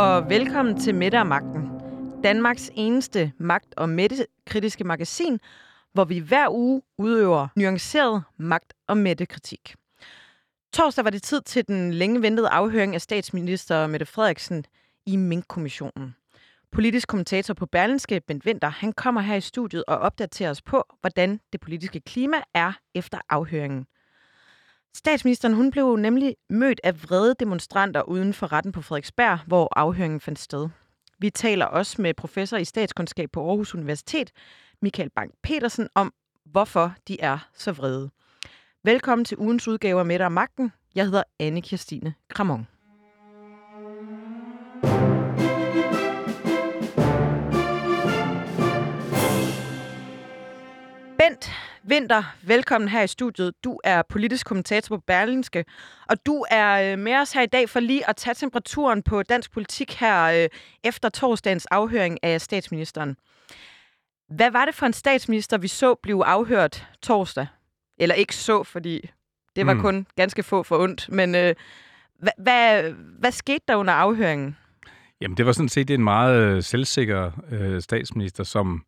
[0.00, 1.70] og velkommen til Mette og Magten.
[2.24, 5.38] Danmarks eneste magt- og mættekritiske magasin,
[5.92, 9.74] hvor vi hver uge udøver nuanceret magt- og mættekritik.
[10.72, 14.64] Torsdag var det tid til den længe ventede afhøring af statsminister Mette Frederiksen
[15.06, 16.14] i Mink-kommissionen.
[16.72, 20.84] Politisk kommentator på Berlinske, Bent Winter, han kommer her i studiet og opdaterer os på,
[21.00, 23.86] hvordan det politiske klima er efter afhøringen.
[24.96, 30.20] Statsministeren hun blev nemlig mødt af vrede demonstranter uden for retten på Frederiksberg, hvor afhøringen
[30.20, 30.68] fandt sted.
[31.18, 34.30] Vi taler også med professor i statskundskab på Aarhus Universitet,
[34.82, 36.12] Michael Bank Petersen, om
[36.44, 38.10] hvorfor de er så vrede.
[38.84, 40.72] Velkommen til ugens udgave af Mette og Magten.
[40.94, 42.66] Jeg hedder anne Kirstine Kramon.
[51.18, 51.50] Bent
[51.90, 53.52] Vinter, velkommen her i studiet.
[53.64, 55.64] Du er politisk kommentator på Berlinske,
[56.08, 59.22] og du er øh, med os her i dag for lige at tage temperaturen på
[59.22, 60.48] dansk politik her øh,
[60.84, 63.16] efter torsdagens afhøring af statsministeren.
[64.28, 67.46] Hvad var det for en statsminister, vi så blive afhørt torsdag?
[67.98, 69.10] Eller ikke så, fordi
[69.56, 69.80] det var mm.
[69.80, 71.08] kun ganske få for ondt.
[71.08, 71.54] Men øh,
[72.18, 74.56] hvad, hvad, hvad skete der under afhøringen?
[75.20, 78.84] Jamen, det var sådan set en meget øh, selvsikker øh, statsminister, som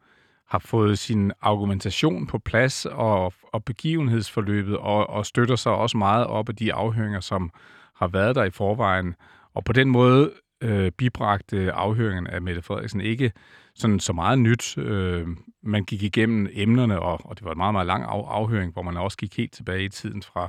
[0.52, 6.26] har fået sin argumentation på plads og, og begivenhedsforløbet, og, og støtter sig også meget
[6.26, 7.50] op af de afhøringer, som
[7.94, 9.14] har været der i forvejen.
[9.54, 13.32] Og på den måde øh, bibragte afhøringen af Mette Frederiksen ikke
[13.74, 14.78] sådan så meget nyt.
[14.78, 15.28] Øh,
[15.62, 18.82] man gik igennem emnerne, og, og det var en meget, meget lang af, afhøring, hvor
[18.82, 20.48] man også gik helt tilbage i tiden fra,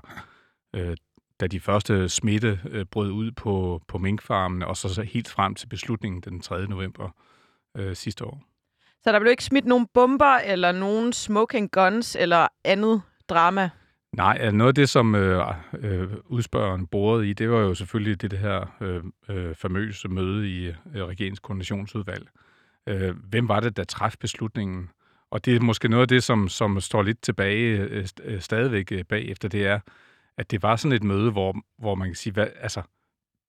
[0.76, 0.98] øh,
[1.40, 5.56] da de første smitte øh, brød ud på, på minkfarmene, og så, så helt frem
[5.56, 6.68] til beslutningen den 3.
[6.68, 7.10] november
[7.78, 8.53] øh, sidste år.
[9.04, 13.70] Så der blev ikke smidt nogen bomber, eller nogen smoking guns, eller andet drama?
[14.14, 15.48] Nej, altså noget af det, som øh,
[15.80, 20.50] øh, udspørgeren borede i, det var jo selvfølgelig det, det her øh, øh, famøse møde
[20.50, 22.28] i øh, regeringskoordinationsudvalg.
[22.88, 24.90] Øh, hvem var det, der træffede beslutningen?
[25.32, 28.92] Og det er måske noget af det, som, som står lidt tilbage øh, øh, stadigvæk
[28.92, 29.80] øh, bagefter, det er,
[30.38, 32.82] at det var sådan et møde, hvor, hvor man kan sige, hvad, altså,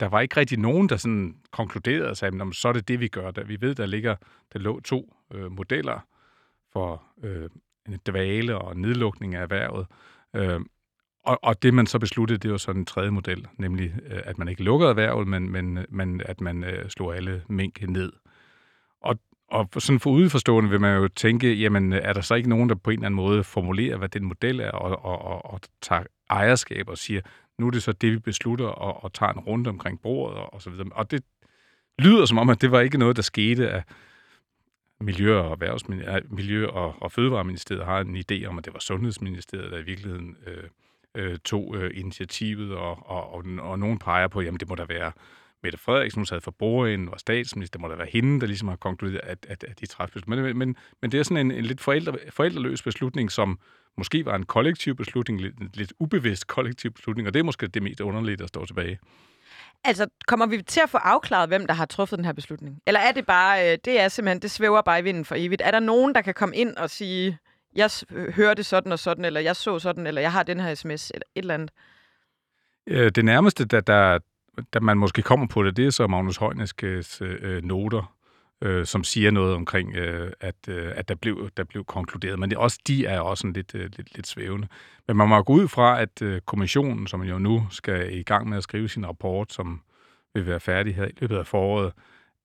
[0.01, 3.09] der var ikke rigtig nogen, der sådan konkluderede sig, sagde, så er det det, vi
[3.09, 3.31] gør.
[3.31, 3.45] Der.
[3.45, 4.17] Vi ved, der ligger,
[4.53, 6.07] der lå to øh, modeller
[6.73, 7.51] for øh,
[7.89, 9.87] en dvale og nedlukning af erhvervet.
[10.35, 10.61] Øh,
[11.25, 14.39] og, og det, man så besluttede, det var så en tredje model, nemlig øh, at
[14.39, 18.13] man ikke lukkede erhvervet, men, men, men at man øh, slog alle mink ned.
[19.01, 19.19] Og,
[19.49, 22.75] og sådan for udeforstående vil man jo tænke, jamen er der så ikke nogen, der
[22.75, 26.03] på en eller anden måde formulerer, hvad den model er, og, og, og, og tager
[26.31, 27.21] ejerskab og siger,
[27.59, 30.55] nu er det så det, vi beslutter, og, og tager en runde omkring bordet, og,
[30.55, 30.89] og så videre.
[30.93, 31.25] Og det
[31.99, 33.85] lyder som om, at det var ikke noget, der skete af
[35.01, 39.73] Miljø- og, erhvervsminister, Miljø- og, og Fødevareministeriet har en idé om, at det var Sundhedsministeriet,
[39.73, 40.65] der i virkeligheden øh,
[41.15, 44.85] øh, tog øh, initiativet, og, og, og, og nogen peger på, jamen det må da
[44.85, 45.13] være
[45.63, 48.69] Mette Frederiksen, hun sad for bordenden, var statsminister, det må da være hende, der ligesom
[48.69, 51.65] har konkluderet, at, at, at de træffede men, men, men det er sådan en, en
[51.65, 53.59] lidt forældre, forældreløs beslutning, som
[53.97, 57.83] måske var en kollektiv beslutning, lidt, lidt ubevidst kollektiv beslutning, og det er måske det
[57.83, 58.99] mest underlige, der står tilbage.
[59.85, 62.79] Altså, kommer vi til at få afklaret, hvem der har truffet den her beslutning?
[62.87, 65.63] Eller er det bare, øh, det er simpelthen, det svæver bare i vinden for evigt?
[65.65, 67.39] Er der nogen, der kan komme ind og sige,
[67.77, 70.75] jeg øh, hørte sådan og sådan, eller jeg så sådan, eller jeg har den her
[70.75, 71.71] sms, eller et eller andet?
[72.87, 74.19] Øh, det nærmeste, der, der,
[74.73, 78.14] der man måske kommer på det, det er så Magnus Højneskes øh, øh, noter,
[78.65, 82.39] øh, som siger noget omkring, øh, at, øh, at der, blev, der blev konkluderet.
[82.39, 84.69] Men det, også de er også lidt, øh, lidt, lidt svævende.
[85.09, 88.49] Men man må gå ud fra, at øh, kommissionen, som jo nu skal i gang
[88.49, 89.81] med at skrive sin rapport, som
[90.35, 91.93] vil være færdig her i løbet af foråret,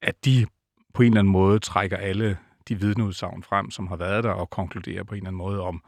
[0.02, 0.46] at de
[0.94, 2.38] på en eller anden måde trækker alle
[2.70, 5.84] de vidneudsagn frem, som har været der, og konkluderer på en eller anden måde om,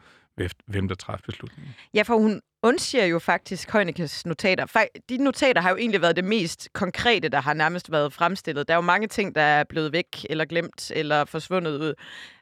[0.65, 1.75] hvem der træffer beslutningen.
[1.93, 4.87] Ja, for hun undsiger jo faktisk Højnekes notater.
[5.09, 8.67] De notater har jo egentlig været det mest konkrete, der har nærmest været fremstillet.
[8.67, 11.93] Der er jo mange ting, der er blevet væk, eller glemt, eller forsvundet ud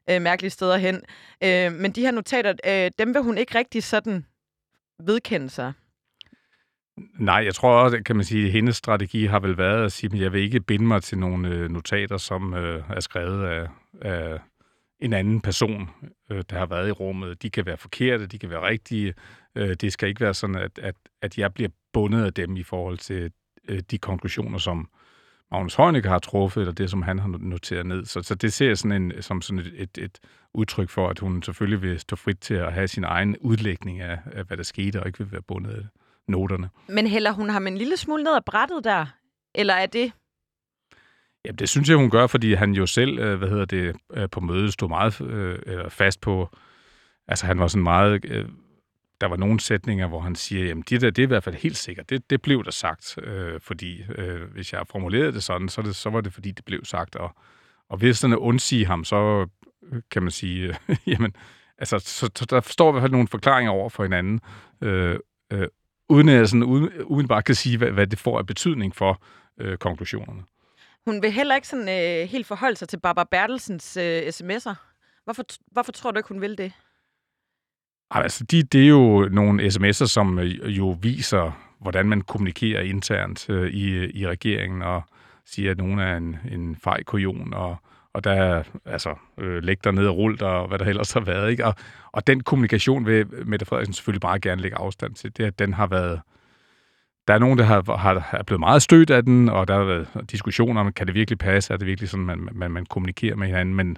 [0.10, 1.02] øh, mærkelige steder hen.
[1.44, 4.26] Øh, men de her notater, øh, dem vil hun ikke rigtig sådan
[5.00, 5.74] vedkende sig.
[7.20, 10.14] Nej, jeg tror også, kan man sige, at hendes strategi har vel været at sige,
[10.14, 13.68] at jeg vil ikke binde mig til nogle øh, notater, som øh, er skrevet af,
[14.02, 14.40] af
[15.00, 15.90] en anden person,
[16.32, 17.42] øh, der har været i rummet.
[17.42, 19.14] De kan være forkerte, de kan være rigtige.
[19.56, 22.64] Øh, det skal ikke være sådan, at, at, at jeg bliver bundet af dem i
[22.64, 23.32] forhold til
[23.68, 24.90] øh, de konklusioner, som
[25.52, 28.06] Magnus Heunicke har truffet, eller det, som han har noteret ned.
[28.06, 30.20] Så, så det ser jeg sådan en, som sådan et, et, et
[30.54, 34.20] udtryk for, at hun selvfølgelig vil stå frit til at have sin egen udlægning af,
[34.26, 35.84] af hvad der skete, og ikke vil være bundet af
[36.28, 36.70] noterne.
[36.88, 39.06] Men heller hun ham en lille smule ned ad brættet der?
[39.56, 40.12] Eller er det
[41.46, 44.30] Ja, det synes jeg, hun gør, fordi han jo selv, øh, hvad hedder det, øh,
[44.30, 46.50] på mødet stod meget øh, fast på,
[47.28, 48.46] altså han var sådan meget øh,
[49.22, 51.56] der var nogle sætninger, hvor han siger, jamen det der, det er i hvert fald
[51.56, 52.10] helt sikkert.
[52.10, 55.96] Det, det blev der sagt, øh, fordi øh, hvis jeg formulerede det sådan, så, det,
[55.96, 57.16] så var det fordi, det blev sagt.
[57.16, 57.36] Og,
[57.90, 59.48] og hvis sådan undsige ham, så
[59.92, 61.34] øh, kan man sige, øh, jamen,
[61.78, 64.42] altså, så, så der står i hvert fald nogle forklaringer over for hinanden,
[64.82, 65.20] øh,
[65.54, 65.68] øh,
[66.10, 68.96] uden at jeg sådan uden, uden bare kan sige, hvad, hvad det får af betydning
[68.96, 69.22] for
[69.58, 70.44] øh, konklusionerne.
[71.08, 74.74] Hun vil heller ikke sådan øh, helt forholde sig til Barbara Bertelsens øh, sms'er.
[75.24, 76.72] Hvorfor, hvorfor tror du ikke, hun vil det?
[78.12, 81.52] Altså, de, det er jo nogle sms'er, som øh, jo viser,
[81.82, 85.02] hvordan man kommunikerer internt øh, i, i regeringen, og
[85.46, 87.78] siger, at nogen er en, en fej kujon, og,
[88.14, 91.52] og der er altså, øh, lægter ned og rull og hvad der ellers har været.
[91.52, 91.66] Ikke?
[91.66, 91.76] Og,
[92.12, 95.38] og den kommunikation vil Mette Frederiksen selvfølgelig bare gerne lægge afstand til.
[95.38, 96.22] Det, at den har været...
[97.30, 99.84] Der er nogen, der har, har, er blevet meget stødt af den, og der har
[99.84, 101.74] været diskussioner om, kan det virkelig passe?
[101.74, 103.76] Er det virkelig sådan, man, man, man kommunikerer med hinanden?
[103.76, 103.98] Men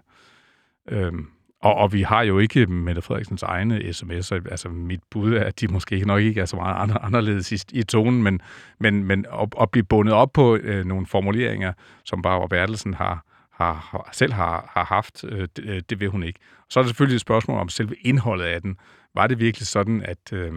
[0.90, 1.28] øhm,
[1.62, 4.52] og, og vi har jo ikke Mette Frederiksens egne sms'er.
[4.52, 7.84] Altså mit bud er, at de måske nok ikke er så meget anderledes i, i
[7.84, 8.42] tonen, men,
[8.80, 11.74] men, men at, at blive bundet op på øh, nogle formuleringer,
[12.06, 16.10] som Barbara Bertelsen har, har, har, selv har, har haft, øh, det, øh, det vil
[16.10, 16.40] hun ikke.
[16.70, 18.78] Så er der selvfølgelig et spørgsmål om selve indholdet af den.
[19.16, 20.54] Var det virkelig sådan, at, øh,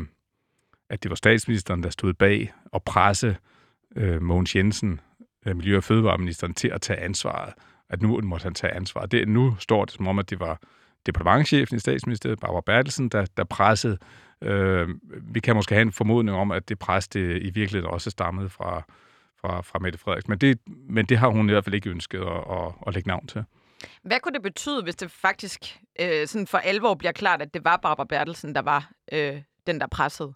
[0.90, 3.36] at det var statsministeren, der stod bag og presse
[3.96, 5.00] øh, Mogens Jensen,
[5.46, 7.54] øh, Miljø- og Fødevareministeren, til at tage ansvaret?
[7.88, 9.12] At nu måtte han tage ansvaret.
[9.12, 10.60] Det, nu står det som om, at det var
[11.06, 13.98] departementchefen i statsministeriet, Barbara Bertelsen, der, der pressede.
[14.42, 14.88] Øh,
[15.22, 18.48] vi kan måske have en formodning om, at det pres det i virkeligheden også stammede
[18.48, 18.82] fra,
[19.40, 20.30] fra, fra Mette Frederiksen.
[20.30, 23.08] Men det, men det har hun i hvert fald ikke ønsket at, at, at lægge
[23.08, 23.44] navn til.
[24.02, 27.64] Hvad kunne det betyde, hvis det faktisk øh, sådan for alvor bliver klart, at det
[27.64, 30.34] var Barbara Bertelsen, der var øh, den, der pressede?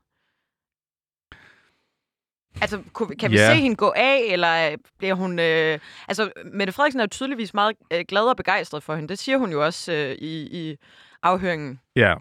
[2.60, 2.82] Altså,
[3.18, 3.56] kan vi yeah.
[3.56, 5.38] se hende gå af, eller bliver hun...
[5.38, 5.78] Øh,
[6.08, 9.08] altså, Mette Frederiksen er jo tydeligvis meget øh, glad og begejstret for hende.
[9.08, 10.76] Det siger hun jo også øh, i, i
[11.22, 11.80] afhøringen.
[11.96, 12.14] Ja,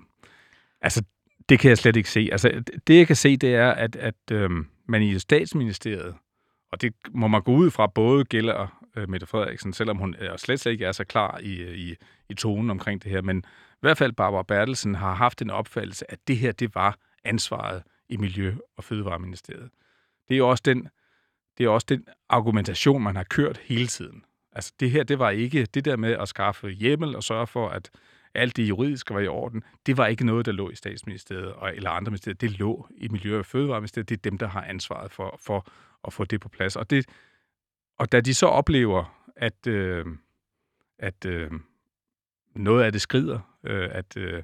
[0.82, 1.04] altså,
[1.50, 2.30] det kan jeg slet ikke se.
[2.32, 4.50] Altså, det jeg kan se, det er, at, at øh,
[4.88, 6.16] man i statsministeriet,
[6.72, 10.38] og det må man gå ud fra, både gælder øh, Mette Frederiksen, selvom hun øh,
[10.38, 11.96] slet, slet ikke er så klar i, i,
[12.30, 13.38] i tonen omkring det her, men
[13.72, 17.84] i hvert fald Barbara Bertelsen har haft en opfattelse, at det her, det var ansvaret
[18.10, 19.70] i Miljø- og Fødevareministeriet
[20.30, 20.90] det er jo også den,
[21.58, 24.24] det er også den argumentation, man har kørt hele tiden.
[24.52, 27.70] Altså det her, det var ikke det der med at skaffe hjemmel og sørge for,
[27.70, 27.90] at
[28.34, 29.64] alt det juridiske var i orden.
[29.86, 32.36] Det var ikke noget, der lå i statsministeriet og, eller andre ministerier.
[32.36, 34.10] Det lå i Miljø- og Fødevareministeriet.
[34.10, 35.68] Det er dem, der har ansvaret for, for
[36.08, 36.76] at få det på plads.
[36.76, 37.06] Og, det,
[37.98, 40.06] og da de så oplever, at, øh,
[41.00, 41.52] at øh,
[42.56, 44.44] noget af det skrider, øh, at, øh,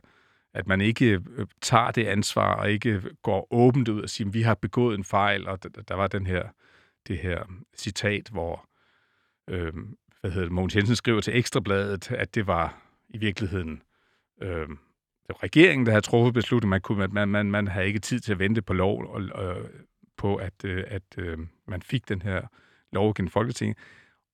[0.53, 4.33] at man ikke øh, tager det ansvar og ikke går åbent ud og siger, at
[4.33, 6.43] vi har begået en fejl, og der var den her,
[7.07, 7.43] det her
[7.77, 8.69] citat, hvor
[9.49, 9.73] øh,
[10.21, 13.81] hvad hedder det, Mogens Jensen skriver til Ekstrabladet, at det var i virkeligheden
[14.41, 14.67] øh,
[15.27, 16.69] det var regeringen, der havde truffet beslutningen.
[16.69, 19.69] Man, kunne, man, man, man havde ikke tid til at vente på lov og, øh,
[20.17, 22.41] på, at, øh, at øh, man fik den her
[22.91, 23.77] lov gennem Folketinget.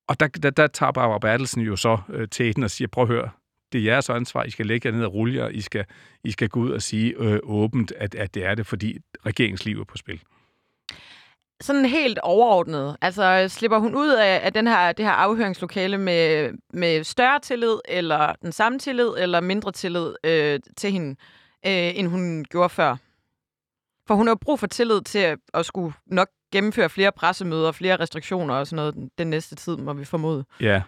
[0.08, 3.02] Og der, der, der tager Barbara Bertelsen jo så øh, til den og siger, prøv
[3.02, 3.30] at høre,
[3.72, 5.86] det er jeres ansvar, I skal lægge jer ned og rulle jer, I skal,
[6.24, 9.80] I skal gå ud og sige øh, åbent, at, at det er det, fordi regeringsliv
[9.80, 10.22] er på spil.
[11.62, 16.52] Sådan helt overordnet, altså slipper hun ud af, af den her, det her afhøringslokale med,
[16.74, 21.10] med større tillid, eller den samme tillid, eller mindre tillid øh, til hende,
[21.66, 22.96] øh, end hun gjorde før?
[24.08, 28.00] For hun har brug for tillid til at, at skulle nok gennemføre flere pressemøder, flere
[28.00, 30.46] restriktioner og sådan noget den, den næste tid, må vi formode.
[30.62, 30.82] Ja,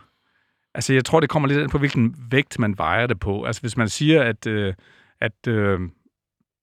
[0.73, 3.43] Altså, jeg tror, det kommer lidt ind på, hvilken vægt man vejer det på.
[3.43, 4.73] Altså, hvis man siger, at, øh,
[5.21, 5.79] at øh,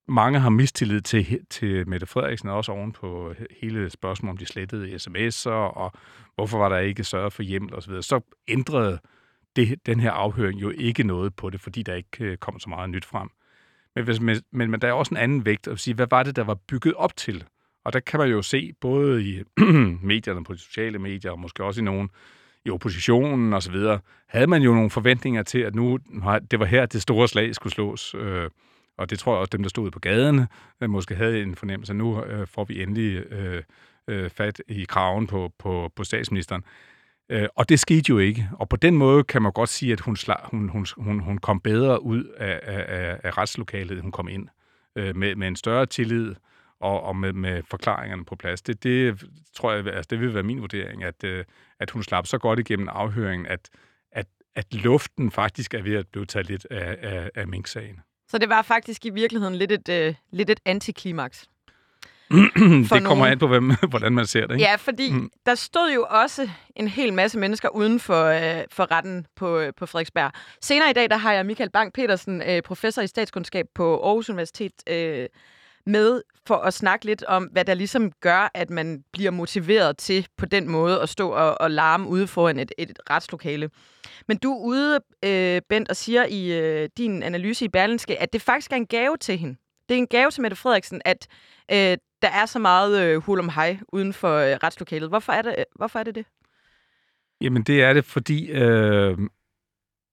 [0.07, 4.95] mange har mistillid til, til Mette Frederiksen, også oven på hele spørgsmålet om de slettede
[4.95, 5.91] sms'er, og
[6.35, 8.99] hvorfor var der ikke sørget for hjem og så videre, så ændrede
[9.55, 12.69] det, den her afhøring jo ikke noget på det, fordi der ikke øh, kom så
[12.69, 13.29] meget nyt frem.
[13.95, 16.23] Men, hvis, men, men, men der er også en anden vægt at sige, hvad var
[16.23, 17.43] det, der var bygget op til?
[17.85, 19.43] Og der kan man jo se, både i
[20.11, 22.09] medierne, på de sociale medier, og måske også i nogle
[22.69, 23.75] i oppositionen osv.,
[24.27, 25.99] havde man jo nogle forventninger til, at nu
[26.51, 28.15] det var her, det store slag skulle slås.
[28.17, 28.49] Øh,
[28.97, 30.45] og det tror jeg også, dem, der stod på gaden,
[30.81, 33.63] øh, måske havde en fornemmelse, at nu øh, får vi endelig øh,
[34.07, 36.63] øh, fat i kraven på, på, på statsministeren.
[37.55, 38.49] og det skete jo ikke.
[38.59, 40.17] Og på den måde kan man godt sige, at hun,
[40.51, 44.47] hun, hun, hun, hun kom bedre ud af, af, af retslokalet, hun kom ind.
[44.95, 46.35] med, med en større tillid,
[46.79, 48.61] og, og med, med forklaringerne på plads.
[48.61, 49.23] Det, det
[49.55, 51.45] tror jeg, altså det vil være min vurdering, at, øh,
[51.79, 53.69] at hun slap så godt igennem afhøringen, at,
[54.11, 57.99] at, at luften faktisk er ved at blive taget lidt af, af, af Mink-sagen.
[58.27, 61.49] Så det var faktisk i virkeligheden lidt et, øh, lidt et antiklimaks?
[62.29, 63.31] det kommer nogen.
[63.31, 64.53] an på, hvem, hvordan man ser det.
[64.53, 64.65] Ikke?
[64.65, 65.29] Ja, fordi mm.
[65.45, 69.73] der stod jo også en hel masse mennesker uden for, øh, for retten på, øh,
[69.77, 70.31] på Frederiksberg.
[70.61, 74.29] Senere i dag, der har jeg Michael Bang petersen øh, professor i statskundskab på Aarhus
[74.29, 75.27] Universitet, øh,
[75.85, 80.27] med for at snakke lidt om, hvad der ligesom gør, at man bliver motiveret til
[80.37, 83.69] på den måde at stå og, og larme ude foran et, et retslokale.
[84.27, 88.33] Men du er ude, øh, Bent, og siger i øh, din analyse i Berlinske, at
[88.33, 89.55] det faktisk er en gave til hende.
[89.89, 91.27] Det er en gave til Mette Frederiksen, at
[91.71, 95.09] øh, der er så meget øh, hul om hej uden for øh, retslokalet.
[95.09, 96.25] Hvorfor er, det, øh, hvorfor er det det?
[97.41, 99.17] Jamen, det er det, fordi øh,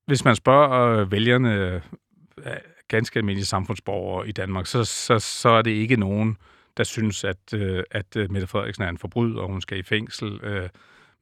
[0.07, 1.81] hvis man spørger øh, vælgerne, øh,
[2.89, 6.37] ganske almindelige samfundsborgere i Danmark, så, så, så er det ikke nogen,
[6.77, 9.83] der synes, at, øh, at øh, Mette Frederiksen er en forbryder, og hun skal i
[9.83, 10.41] fængsel.
[10.43, 10.69] Øh,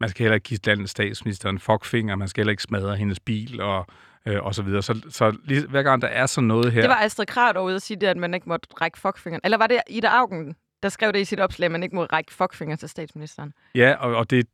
[0.00, 3.20] man skal heller ikke give landets statsminister en fuckfinger, man skal heller ikke smadre hendes
[3.20, 3.86] bil, og,
[4.26, 4.82] øh, og så videre.
[4.82, 6.80] Så, så lige, hver gang der er sådan noget her...
[6.80, 9.40] Det var Astrid Krav ude at sige det, at man ikke måtte række fuckfingeren.
[9.44, 12.04] Eller var det Ida Augen, der skrev det i sit opslag, at man ikke må
[12.04, 13.52] række fuckfinger til statsministeren?
[13.74, 14.46] Ja, og, og det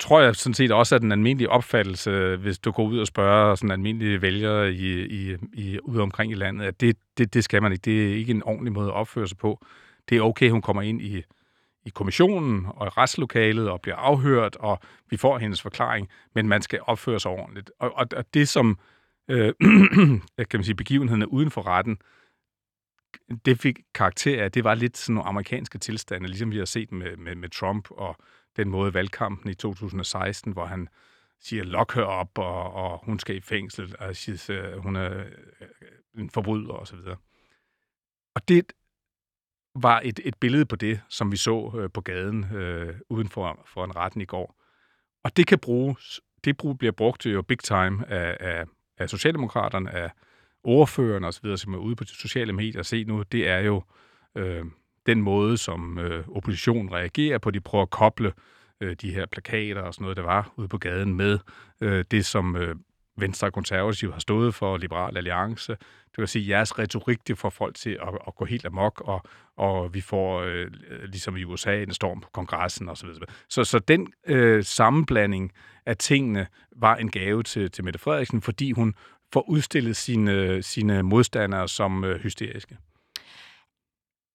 [0.00, 3.54] tror jeg sådan set også er den almindelige opfattelse, hvis du går ud og spørger
[3.54, 7.62] sådan almindelige vælgere i, i, i, ude omkring i landet, at det, det, det skal
[7.62, 7.82] man ikke.
[7.82, 9.66] Det er ikke en ordentlig måde at opføre sig på.
[10.08, 11.22] Det er okay, hun kommer ind i,
[11.86, 14.78] i kommissionen og i retslokalet og bliver afhørt, og
[15.10, 17.70] vi får hendes forklaring, men man skal opføre sig ordentligt.
[17.78, 18.78] Og, og, og det, som
[19.28, 19.52] øh,
[20.50, 21.98] kan man sige, begivenheden er uden for retten,
[23.44, 26.92] det fik karakter af, det var lidt sådan nogle amerikanske tilstande, ligesom vi har set
[26.92, 28.16] med, med, med Trump og
[28.58, 30.88] den måde valgkampen i 2016, hvor han
[31.40, 35.18] siger, lok her op, og, og hun skal i fængsel, og siger, øh, hun er
[35.18, 35.28] øh,
[36.18, 37.16] en forbryder, og så videre.
[38.34, 38.72] Og det
[39.74, 43.66] var et, et billede på det, som vi så øh, på gaden øh, uden for,
[43.66, 44.54] for en retten i går.
[45.24, 48.64] Og det kan bruges, det brug, bliver brugt jo big time af, af,
[48.98, 50.10] af Socialdemokraterne, af
[50.62, 53.82] ordførerne osv., som er ude på de sociale medier og se nu, det er jo
[54.34, 54.64] øh,
[55.08, 57.50] den måde, som øh, oppositionen reagerer på.
[57.50, 58.32] De prøver at koble
[58.80, 61.38] øh, de her plakater og sådan noget, der var ude på gaden med
[61.80, 62.76] øh, det, som øh,
[63.16, 65.72] Venstre og Konservative har stået for, Liberal Alliance.
[66.10, 69.02] Det vil sige, at jeres retorik, det får folk til at, at gå helt amok,
[69.04, 69.22] og,
[69.56, 70.66] og vi får, øh,
[71.04, 73.08] ligesom i USA, en storm på kongressen osv.
[73.08, 75.52] Så, så, så den øh, sammenblanding
[75.86, 76.46] af tingene
[76.76, 78.94] var en gave til, til Mette Frederiksen, fordi hun
[79.32, 82.76] får udstillet sine, sine modstandere som øh, hysteriske.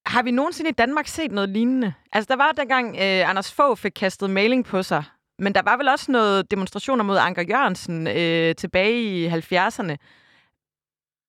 [0.06, 1.94] Har vi nogensinde i Danmark set noget lignende?
[2.12, 5.04] Altså, der var dengang øh, Anders Fogh fik kastet mailing på sig,
[5.40, 9.96] men der var vel også noget demonstrationer mod Anker Jørgensen øh, tilbage i 70'erne.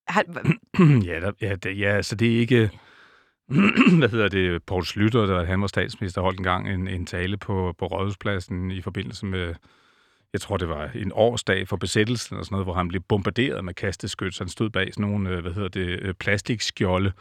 [0.09, 0.25] Har...
[1.09, 2.71] ja, der, ja, der, ja, så det er ikke...
[3.99, 4.63] hvad hedder det?
[4.63, 8.71] Poul Slytter, der han var statsminister, holdt en gang en, en tale på, på Rådhuspladsen
[8.71, 9.55] i forbindelse med
[10.35, 13.65] jeg tror, det var en årsdag for besættelsen og sådan noget, hvor han blev bombarderet
[13.65, 14.35] med kasteskyt.
[14.35, 17.13] Så han stod bag sådan nogle, øh, hvad hedder det, øh, plastikskjolde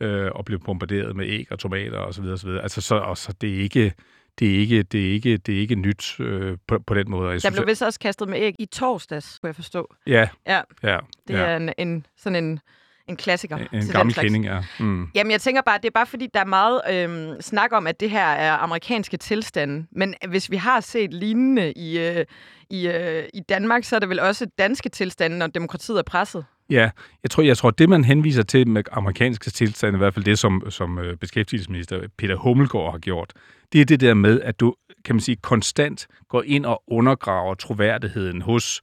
[0.00, 2.62] øh, og blev bombarderet med æg og tomater og så videre, og så videre.
[2.62, 3.94] Altså, så, og så det er ikke,
[4.38, 7.26] det er ikke, det er ikke, det er ikke nyt øh, på, på den måde.
[7.26, 9.94] Jeg der synes, blev vist også kastet med æg i torsdags, kunne jeg forstå.
[10.06, 10.28] Ja.
[10.46, 10.60] Ja.
[10.82, 11.40] ja det ja.
[11.40, 12.60] er en, en, sådan en
[13.08, 13.56] en klassiker.
[13.56, 14.60] En, en gammel kending, ja.
[14.80, 15.08] Mm.
[15.14, 18.00] Jamen, jeg tænker bare, det er bare fordi, der er meget øhm, snak om, at
[18.00, 19.86] det her er amerikanske tilstande.
[19.90, 22.24] Men hvis vi har set lignende i, øh,
[22.70, 26.44] i, øh, i Danmark, så er det vel også danske tilstande, når demokratiet er presset?
[26.70, 26.90] Ja,
[27.22, 30.38] jeg tror, jeg tror, det man henviser til med amerikanske tilstande, i hvert fald det,
[30.38, 33.32] som, som øh, beskæftigelsesminister Peter Hummelgaard har gjort,
[33.72, 37.54] det er det der med, at du, kan man sige, konstant går ind og undergraver
[37.54, 38.82] troværdigheden hos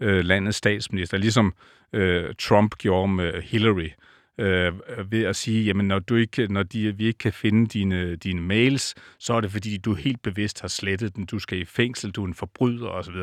[0.00, 1.54] øh, landets statsminister, ligesom
[1.92, 3.90] øh, Trump gjorde med Hillary, øh,
[4.38, 4.72] Øh,
[5.10, 8.40] ved at sige, jamen når, du ikke, når de, vi ikke kan finde dine, dine
[8.40, 12.10] mails, så er det fordi, du helt bevidst har slettet den, du skal i fængsel,
[12.10, 13.14] du er en forbryder osv.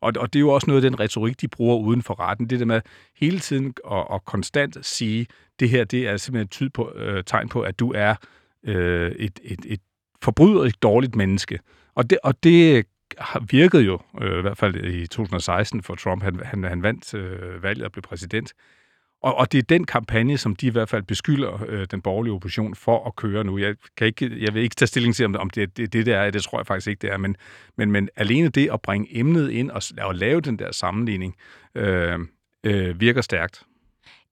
[0.00, 2.50] Og, og det er jo også noget af den retorik, de bruger uden for retten.
[2.50, 2.80] Det der med
[3.16, 5.26] hele tiden og, og konstant sige,
[5.60, 8.14] det her det er simpelthen et tyd på, øh, tegn på, at du er
[8.64, 9.80] øh, et, et, et
[10.22, 11.58] forbryderisk dårligt menneske.
[11.94, 12.86] Og det, og det
[13.50, 16.22] virkede jo, øh, i hvert fald i 2016 for Trump.
[16.22, 18.52] Han, han, han vandt øh, valget og blev præsident.
[19.22, 22.32] Og, og det er den kampagne, som de i hvert fald beskylder øh, den borgerlige
[22.32, 23.58] opposition for at køre nu.
[23.58, 26.14] Jeg, kan ikke, jeg vil ikke tage stilling til, om, om det det, det, det
[26.14, 26.30] er.
[26.30, 27.16] Det tror jeg faktisk ikke, det er.
[27.16, 27.36] Men,
[27.76, 31.36] men, men alene det at bringe emnet ind og, og lave den der sammenligning,
[31.74, 32.18] øh,
[32.64, 33.62] øh, virker stærkt.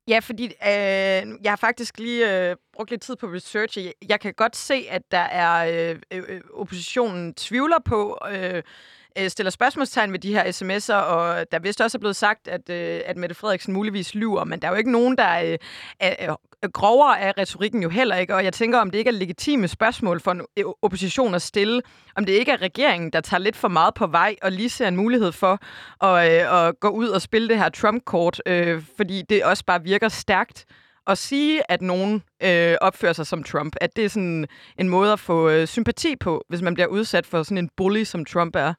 [0.09, 3.79] Ja, fordi øh, jeg har faktisk lige øh, brugt lidt tid på research.
[3.79, 8.63] Jeg, jeg kan godt se, at der er øh, øh, øh oppositionen tvivler på, øh,
[9.21, 12.71] øh, stiller spørgsmålstegn ved de her sms'er, og der vist også er blevet sagt, at,
[12.71, 15.59] øh, at Mette Frederiksen muligvis lyver, men der er jo ikke nogen, der øh,
[16.01, 19.13] er, er grovere af retorikken jo heller ikke, og jeg tænker, om det ikke er
[19.13, 20.43] legitime spørgsmål for en
[20.83, 21.83] opposition at stille,
[22.17, 24.89] om det ikke er regeringen, der tager lidt for meget på vej og lige ser
[24.89, 25.59] en mulighed for
[26.05, 29.83] at, øh, at gå ud og spille det her Trump-kort, øh, fordi det også bare
[29.83, 30.67] virker stærkt
[31.09, 34.47] at sige, at nogen øh, opfører sig som Trump, at det er sådan
[34.79, 38.05] en måde at få øh, sympati på, hvis man bliver udsat for sådan en bully,
[38.05, 38.75] som Trump er.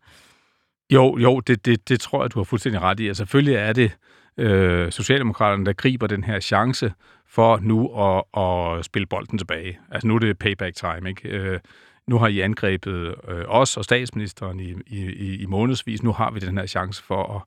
[0.93, 3.07] Jo, jo, det, det, det tror jeg, du har fuldstændig ret i.
[3.07, 3.91] Altså, selvfølgelig er det
[4.37, 6.93] øh, Socialdemokraterne, der griber den her chance
[7.27, 9.79] for nu at, at spille bolden tilbage.
[9.91, 11.29] Altså nu er det payback time, ikke?
[11.29, 11.59] Øh,
[12.07, 16.03] nu har I angrebet øh, os og statsministeren i, i, i månedsvis.
[16.03, 17.41] Nu har vi den her chance for at,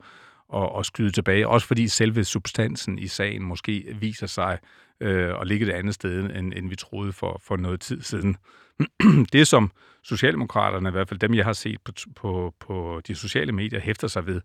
[0.55, 1.49] at, at skyde tilbage.
[1.49, 4.59] Også fordi selve substansen i sagen måske viser sig
[5.01, 8.37] øh, at ligge et andet sted, end, end vi troede for, for noget tid siden.
[9.33, 9.71] det, som
[10.05, 14.09] Socialdemokraterne, i hvert fald dem, jeg har set på, på, på de sociale medier, hæfter
[14.09, 14.41] sig ved,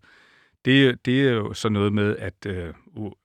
[0.64, 2.74] det, det er jo så noget med, at øh,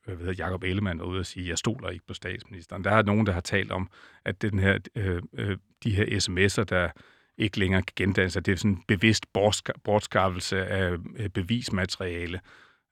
[0.07, 2.83] ved, Jacob Ellemann er ude og sige, jeg stoler ikke på statsministeren.
[2.83, 3.89] Der er nogen, der har talt om,
[4.25, 6.89] at den her, øh, øh de her sms'er, der
[7.37, 9.25] ikke længere kan gendanne sig, det er sådan en bevidst
[9.83, 12.39] bortskaffelse af øh, bevismateriale.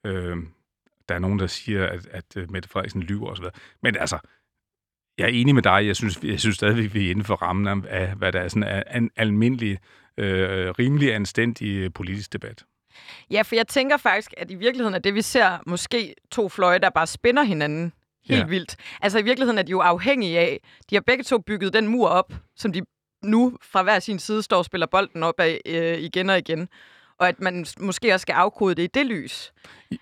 [0.05, 0.37] Øh,
[1.09, 3.45] der er nogen, der siger, at, at øh, Mette Frederiksen lyver osv.
[3.81, 4.19] Men altså,
[5.17, 5.87] jeg er enig med dig.
[5.87, 8.83] Jeg synes, jeg synes stadigvæk, vi er inden for rammen af, hvad der er sådan
[8.95, 9.79] en almindelig,
[10.17, 12.63] øh, rimelig anstændig politisk debat.
[13.31, 16.79] Ja, for jeg tænker faktisk, at i virkeligheden er det, vi ser, måske to fløje,
[16.79, 17.93] der bare spænder hinanden
[18.25, 18.45] helt ja.
[18.45, 18.75] vildt.
[19.01, 22.07] Altså i virkeligheden er de jo afhængige af, de har begge to bygget den mur
[22.07, 22.81] op, som de
[23.23, 26.69] nu fra hver sin side står og spiller bolden op af øh, igen og igen.
[27.21, 29.53] Og at man måske også skal afkode det i det lys.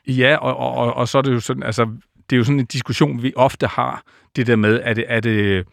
[0.08, 1.86] Ja, og, og, og, og så er det jo sådan, altså,
[2.30, 4.04] det er jo sådan en diskussion, vi ofte har,
[4.36, 5.66] det der med, er det, er det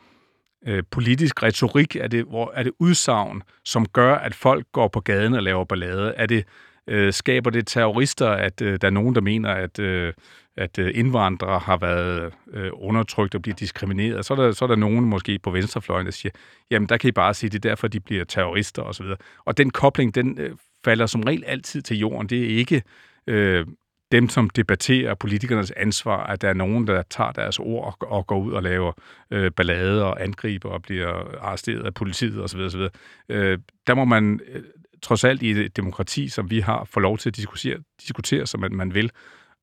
[0.67, 5.01] øh, politisk retorik, er det, hvor, er det udsagn, som gør, at folk går på
[5.01, 6.15] gaden og laver ballade?
[6.17, 6.45] Er det,
[6.87, 10.13] øh, skaber det terrorister, at øh, der er nogen, der mener, at, øh,
[10.57, 14.27] at øh, indvandrere har været øh, undertrykt og bliver diskrimineret.
[14.27, 16.33] Så er, der, så er der nogen måske på venstrefløjen, der siger,
[16.71, 19.07] jamen der kan I bare sige, det er derfor, de bliver terrorister osv.
[19.45, 20.51] Og den kobling, den øh,
[20.87, 22.29] falder som regel altid til jorden.
[22.29, 22.83] Det er ikke
[23.27, 23.67] øh,
[24.13, 28.27] dem, som debatterer politikernes ansvar, at der er nogen, der tager deres ord og, og
[28.27, 28.93] går ud og laver
[29.31, 31.09] øh, ballade og angriber og bliver
[31.41, 32.61] arresteret af politiet osv.
[32.61, 32.81] osv.
[33.29, 34.63] Øh, der må man øh,
[35.03, 38.61] trods alt i et demokrati, som vi har, få lov til at diskutere, diskutere som
[38.61, 39.11] man, man vil.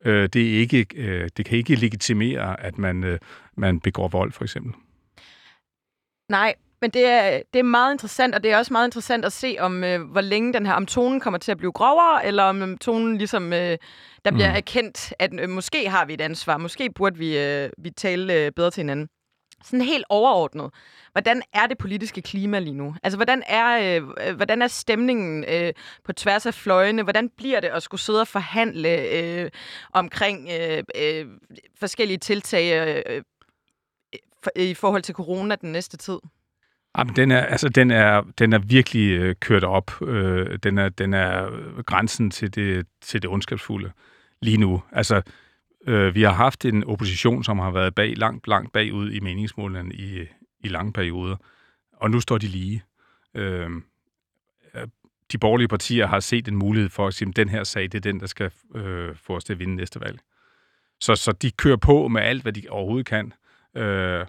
[0.05, 3.19] Øh, det, er ikke, øh, det kan ikke legitimere, at man, øh,
[3.57, 4.73] man begår vold, for eksempel.
[6.29, 9.33] Nej, men det er, det er meget interessant, og det er også meget interessant at
[9.33, 12.43] se, om øh, hvor længe den her, om tonen kommer til at blive grovere, eller
[12.43, 13.77] om tonen ligesom, øh,
[14.25, 14.55] der bliver mm.
[14.55, 18.51] erkendt, at øh, måske har vi et ansvar, måske burde vi, øh, vi tale øh,
[18.51, 19.07] bedre til hinanden.
[19.63, 20.71] Sådan helt overordnet.
[21.11, 22.95] Hvordan er det politiske klima lige nu?
[23.03, 27.03] Altså, hvordan er, øh, hvordan er stemningen øh, på tværs af fløjene?
[27.03, 29.49] Hvordan bliver det at skulle sidde og forhandle øh,
[29.93, 31.25] omkring øh, øh,
[31.79, 33.23] forskellige tiltag øh,
[34.43, 36.19] for, i forhold til corona den næste tid?
[36.97, 40.01] Jamen, den er, altså, den er, den er virkelig øh, kørt op.
[40.01, 43.91] Øh, den, er, den er øh, grænsen til det, til det ondskabsfulde
[44.41, 44.83] lige nu.
[44.91, 45.21] Altså,
[45.87, 49.93] øh, vi har haft en opposition, som har været bag, langt, langt bagud i meningsmålene
[49.95, 50.27] i,
[50.59, 51.35] i lange perioder,
[51.93, 52.83] og nu står de lige.
[53.35, 53.69] Øh,
[55.31, 57.95] de borgerlige partier har set en mulighed for at sige, at den her sag, det
[57.95, 60.19] er den, der skal øh, få os til at vinde næste valg.
[60.99, 63.33] Så, så de kører på med alt, hvad de overhovedet kan.
[63.77, 64.25] Øh,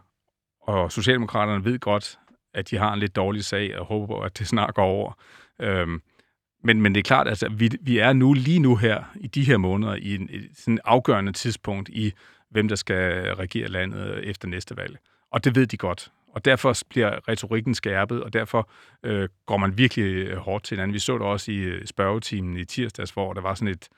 [0.60, 2.18] og Socialdemokraterne ved godt,
[2.54, 5.12] at de har en lidt dårlig sag, og håber at det snart går over.
[5.60, 6.02] Øhm,
[6.64, 9.26] men, men det er klart, at altså, vi, vi er nu lige nu her, i
[9.26, 12.12] de her måneder, i en, et sådan afgørende tidspunkt i,
[12.50, 14.98] hvem der skal regere landet efter næste valg.
[15.30, 16.10] Og det ved de godt.
[16.28, 18.70] Og derfor bliver retorikken skærpet, og derfor
[19.02, 20.94] øh, går man virkelig øh, hårdt til hinanden.
[20.94, 23.88] Vi så det også i øh, spørgetimen i tirsdags, hvor der var sådan et,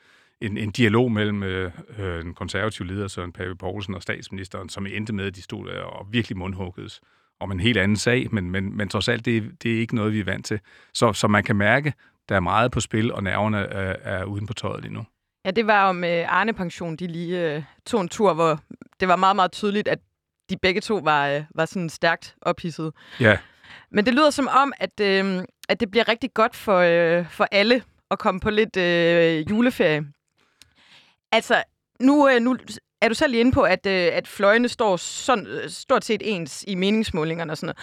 [0.40, 4.87] en, en dialog mellem øh, øh, den konservative leder Søren Pape Poulsen og statsministeren, som
[4.87, 7.01] endte med, at de stod der og virkelig mundhuggedes
[7.40, 10.12] om en helt anden sag, men, men, men trods alt, det, det er ikke noget,
[10.12, 10.61] vi er vant til.
[10.94, 11.92] Så, så man kan mærke,
[12.29, 15.05] der er meget på spil, og nerverne er, er uden på tøjet lige nu.
[15.44, 18.61] Ja, det var om øh, Arne Pension, de lige øh, tog en tur, hvor
[19.01, 19.99] det var meget, meget tydeligt, at
[20.51, 22.92] de begge to var, øh, var sådan stærkt ophidset.
[23.20, 23.38] Ja.
[23.90, 27.49] Men det lyder som om, at, øh, at det bliver rigtig godt for, øh, for
[27.53, 30.05] alle at komme på lidt øh, juleferie.
[31.33, 31.62] Altså,
[32.01, 32.57] nu, øh, nu
[33.01, 36.65] er du selv inde på, at, øh, at fløjene står sådan, øh, stort set ens
[36.69, 37.79] i meningsmålingerne og sådan noget.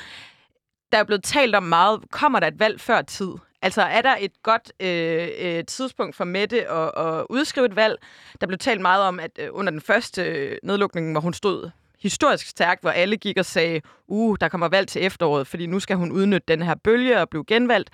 [0.92, 3.32] Der er blevet talt om meget, kommer der et valg før tid?
[3.62, 7.98] Altså, er der et godt øh, øh, tidspunkt for Mette at, at udskrive et valg?
[8.42, 11.70] Der blev talt meget om, at øh, under den første øh, nedlukning, hvor hun stod
[12.04, 15.80] historisk stærkt, hvor alle gik og sagde, uh, der kommer valg til efteråret, fordi nu
[15.80, 17.90] skal hun udnytte den her bølge og blive genvalgt.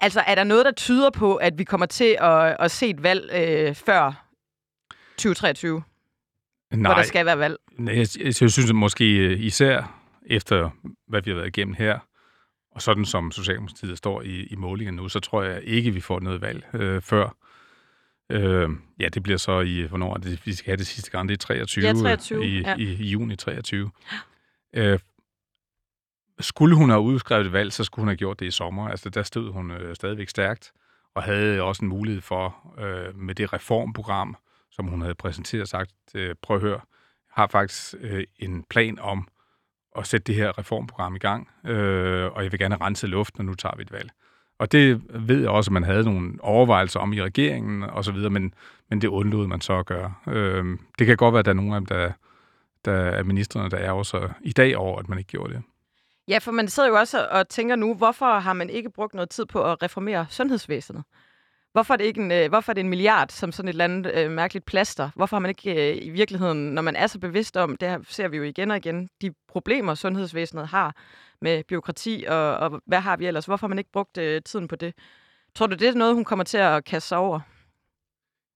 [0.00, 3.02] Altså, er der noget, der tyder på, at vi kommer til at, at se et
[3.02, 4.26] valg øh, før
[5.16, 5.82] 2023?
[6.76, 7.56] Nej, hvor der skal være valg?
[7.78, 10.70] Nej, jeg, jeg, jeg synes måske øh, især efter,
[11.08, 11.98] hvad vi har været igennem her,
[12.74, 16.20] og sådan som Socialdemokratiet står i, i målingen nu, så tror jeg ikke, vi får
[16.20, 17.36] noget valg øh, før.
[18.30, 21.34] Øh, ja, det bliver så i, hvornår det, vi skal have det sidste gang, det
[21.34, 22.76] er 23, ja, 23 i, ja.
[22.76, 23.90] i, i juni 23.
[24.76, 24.98] Øh,
[26.40, 28.88] skulle hun have udskrevet et valg, så skulle hun have gjort det i sommer.
[28.88, 30.72] Altså, der stod hun øh, stadigvæk stærkt,
[31.14, 34.36] og havde også en mulighed for, øh, med det reformprogram,
[34.76, 36.80] som hun havde præsenteret, sagt, øh, prøv at høre,
[37.30, 39.28] har faktisk øh, en plan om
[39.98, 43.44] at sætte det her reformprogram i gang, øh, og jeg vil gerne rense luften, og
[43.44, 44.10] nu tager vi et valg.
[44.58, 48.12] Og det ved jeg også, at man havde nogle overvejelser om i regeringen og så
[48.12, 48.54] videre, men,
[48.90, 50.14] men det undlod man så at gøre.
[50.28, 52.12] Øh, det kan godt være, at der er nogle af dem, der,
[52.84, 55.62] der er ministerne, der er også i dag over, at man ikke gjorde det.
[56.28, 59.30] Ja, for man sidder jo også og tænker nu, hvorfor har man ikke brugt noget
[59.30, 61.04] tid på at reformere sundhedsvæsenet?
[61.74, 63.84] Hvorfor er det ikke en, øh, hvorfor er det en milliard som sådan et eller
[63.84, 65.10] andet øh, mærkeligt plaster?
[65.14, 67.98] Hvorfor har man ikke øh, i virkeligheden, når man er så bevidst om, det her
[68.08, 70.96] ser vi jo igen og igen, de problemer sundhedsvæsenet har
[71.40, 73.46] med byråkrati og, og hvad har vi ellers?
[73.46, 74.94] Hvorfor har man ikke brugt øh, tiden på det?
[75.54, 77.40] Tror du, det er noget, hun kommer til at kaste sig over?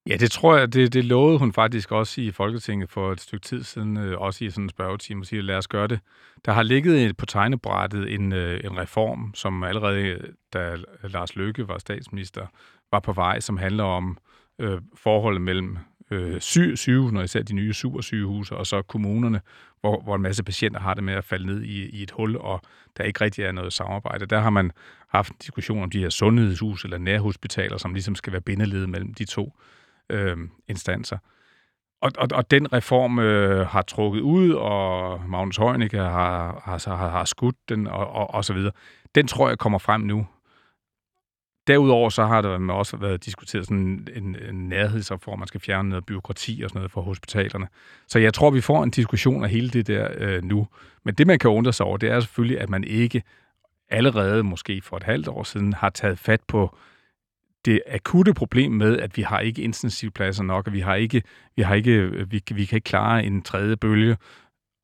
[0.08, 3.44] Ja, det tror jeg, det, det lovede hun faktisk også i Folketinget for et stykke
[3.44, 6.00] tid siden, øh, også i sådan en spørgetime, og siger, lad os gøre det.
[6.44, 10.20] Der har ligget på tegnebrættet en, øh, en reform, som allerede, øh,
[10.52, 12.46] da Lars Løkke var statsminister,
[12.92, 14.18] var på vej, som handler om
[14.58, 15.78] øh, forholdet mellem
[16.10, 19.40] øh, syge, sygehusene, især de nye supersygehuse, og så kommunerne,
[19.80, 22.36] hvor, hvor en masse patienter har det med at falde ned i, i et hul,
[22.36, 22.60] og
[22.96, 24.26] der ikke rigtig er noget samarbejde.
[24.26, 24.72] Der har man
[25.08, 29.14] haft en diskussion om de her sundhedshus eller nærhospitaler, som ligesom skal være bindeled mellem
[29.14, 29.52] de to
[30.10, 30.36] øh,
[30.68, 31.18] instanser.
[32.00, 37.08] Og, og, og den reform øh, har trukket ud, og Magnus Heunicke har, har, har,
[37.08, 38.72] har skudt den, og, og, og så videre.
[39.14, 40.26] Den tror jeg kommer frem nu.
[41.68, 46.06] Derudover så har der også været diskuteret sådan en, en nærhedsreform, man skal fjerne noget
[46.06, 47.68] byråkrati og sådan noget fra hospitalerne.
[48.06, 50.66] Så jeg tror, vi får en diskussion af hele det der øh, nu.
[51.04, 53.22] Men det, man kan undre sig over, det er selvfølgelig, at man ikke
[53.90, 56.76] allerede, måske for et halvt år siden, har taget fat på
[57.64, 61.22] det akutte problem med, at vi har ikke intensivpladser nok, og vi har ikke,
[61.56, 64.16] vi har ikke, øh, vi, vi kan ikke klare en tredje bølge.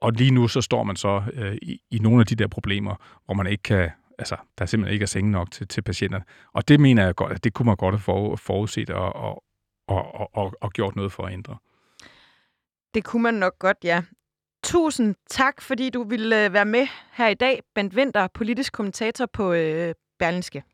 [0.00, 2.94] Og lige nu så står man så øh, i, i nogle af de der problemer,
[3.24, 6.24] hvor man ikke kan, altså der simpelthen ikke er senge nok til, til patienterne.
[6.52, 9.44] Og det mener jeg godt, at det kunne man godt have for, forudset og, og,
[9.88, 11.56] og, og, og gjort noget for at ændre.
[12.94, 14.02] Det kunne man nok godt, ja.
[14.64, 17.62] Tusind tak, fordi du ville øh, være med her i dag.
[17.74, 20.64] Bent Winter, politisk kommentator på øh, Berlinske.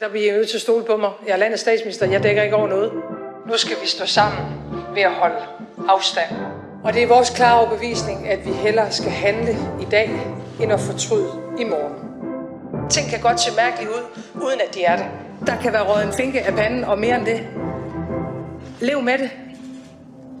[0.00, 1.12] Der bliver nødt til at stole på mig.
[1.26, 2.06] Jeg er landets statsminister.
[2.06, 2.92] Jeg dækker ikke over noget.
[3.46, 4.44] Nu skal vi stå sammen
[4.94, 5.46] ved at holde
[5.88, 6.53] afstand.
[6.84, 10.10] Og det er vores klare overbevisning, at vi hellere skal handle i dag,
[10.60, 12.88] end at fortryde i morgen.
[12.88, 15.06] Ting kan godt se mærkeligt ud, uden at de er det.
[15.46, 17.48] Der kan være røget en finke af panden, og mere end det.
[18.80, 19.30] Lev med det.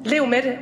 [0.04, 0.58] Lev med det.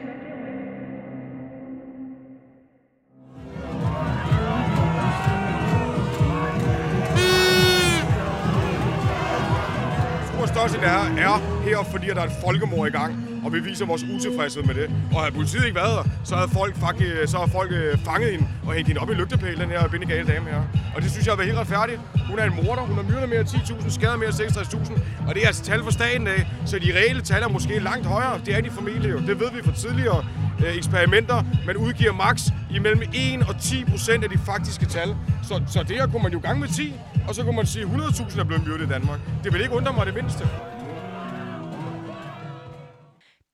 [10.47, 13.87] største det er, er her, fordi der er et folkemord i gang, og vi viser
[13.87, 14.91] vores utilfredshed med det.
[15.15, 17.99] Og havde politiet ikke været der, så havde folk, faktisk, øh, så havde folk øh,
[17.99, 20.63] fanget hende og hængt hende op i lygtepælen, den her bindegale dame her.
[20.95, 22.01] Og det synes jeg var helt retfærdigt.
[22.31, 25.35] Hun er en morder, hun har myrdet mere end 10.000, skadet mere end 66.000, og
[25.35, 28.41] det er altså tal for staten af, så de reelle tal er måske langt højere.
[28.47, 29.19] Det er de familie jo.
[29.19, 30.25] Det ved vi fra tidligere
[30.67, 31.45] øh, eksperimenter.
[31.67, 35.17] Man udgiver max imellem 1 og 10 procent af de faktiske tal.
[35.49, 36.95] Så, så det her kunne man jo gang med 10
[37.29, 39.21] og så kunne man sige, at 100.000 er blevet myrdet i Danmark.
[39.45, 40.49] Det vil ikke undre mig det mindste.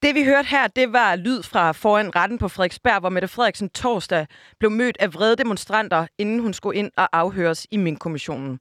[0.03, 3.71] Det vi hørte her, det var lyd fra foran retten på Frederiksberg, hvor Mette Frederiksen
[3.71, 4.27] torsdag
[4.59, 8.59] blev mødt af vrede demonstranter, inden hun skulle ind og afhøres i Mink-kommissionen.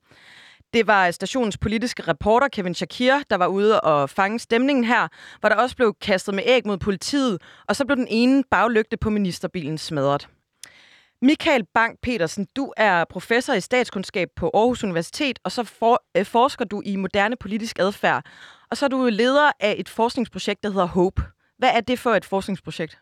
[0.73, 5.08] Det var stationens politiske reporter Kevin Shakir, der var ude og fange stemningen her,
[5.39, 8.97] hvor der også blev kastet med æg mod politiet, og så blev den ene baglygte
[8.97, 10.28] på ministerbilen smadret.
[11.21, 16.26] Michael Bang Petersen, du er professor i statskundskab på Aarhus Universitet, og så for, øh,
[16.26, 18.26] forsker du i moderne politisk adfærd.
[18.70, 21.22] Og så er du leder af et forskningsprojekt, der hedder HOPE.
[21.58, 23.00] Hvad er det for et forskningsprojekt?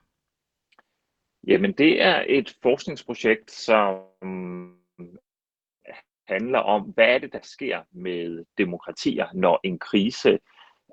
[1.47, 3.99] Jamen, det er et forskningsprojekt, som
[6.28, 10.39] handler om, hvad er det, der sker med demokratier, når en krise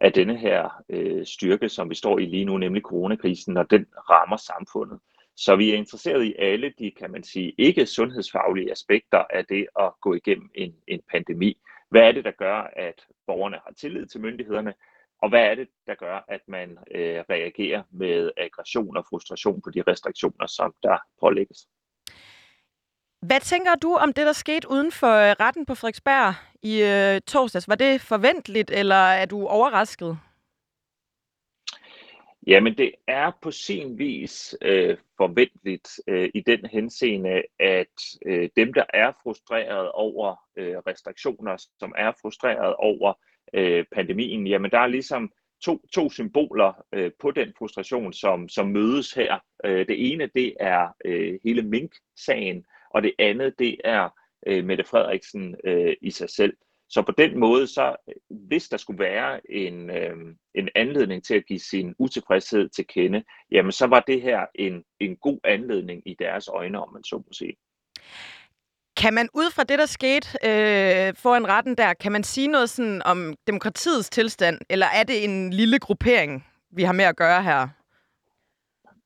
[0.00, 3.86] af denne her øh, styrke, som vi står i lige nu, nemlig coronakrisen, når den
[4.10, 4.98] rammer samfundet.
[5.36, 9.66] Så vi er interesseret i alle de, kan man sige, ikke sundhedsfaglige aspekter af det
[9.80, 11.56] at gå igennem en, en pandemi.
[11.92, 14.74] Hvad er det, der gør, at borgerne har tillid til myndighederne?
[15.22, 19.70] Og hvad er det, der gør, at man øh, reagerer med aggression og frustration på
[19.70, 21.58] de restriktioner, som der pålægges?
[23.22, 27.20] Hvad tænker du om det, der skete uden for øh, retten på Frederiksberg i øh,
[27.20, 27.68] torsdags?
[27.68, 30.18] Var det forventeligt, eller er du overrasket?
[32.46, 38.72] Jamen, det er på sin vis øh, forventeligt øh, i den henseende, at øh, dem,
[38.72, 43.12] der er frustreret over øh, restriktioner, som er frustreret over
[43.54, 45.32] øh, pandemien, jamen der er ligesom
[45.64, 49.38] to, to symboler øh, på den frustration, som, som mødes her.
[49.64, 54.08] Øh, det ene, det er øh, hele Mink-sagen, og det andet, det er
[54.46, 56.56] øh, Mette Frederiksen øh, i sig selv.
[56.92, 57.96] Så på den måde, så
[58.30, 60.16] hvis der skulle være en, øh,
[60.54, 64.84] en anledning til at give sin utilfredshed til kende, jamen så var det her en,
[65.00, 67.56] en god anledning i deres øjne, om man så må sige.
[68.96, 72.70] Kan man ud fra det, der skete øh, foran retten der, kan man sige noget
[72.70, 77.42] sådan om demokratiets tilstand, eller er det en lille gruppering, vi har med at gøre
[77.42, 77.68] her?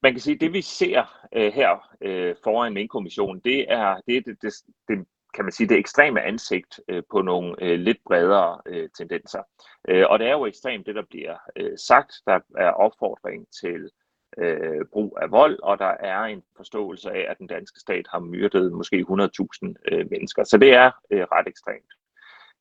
[0.02, 4.00] Man kan sige, at det vi ser øh, her øh, foran en kommission, det er
[4.06, 4.52] det, det, det,
[4.88, 9.42] det kan man sige, det ekstreme ansigt øh, på nogle øh, lidt bredere øh, tendenser.
[9.88, 12.12] Øh, og det er jo ekstremt det, der bliver øh, sagt.
[12.26, 13.90] Der er opfordring til
[14.38, 18.18] øh, brug af vold, og der er en forståelse af, at den danske stat har
[18.18, 20.44] myrdet måske 100.000 øh, mennesker.
[20.44, 21.92] Så det er øh, ret ekstremt.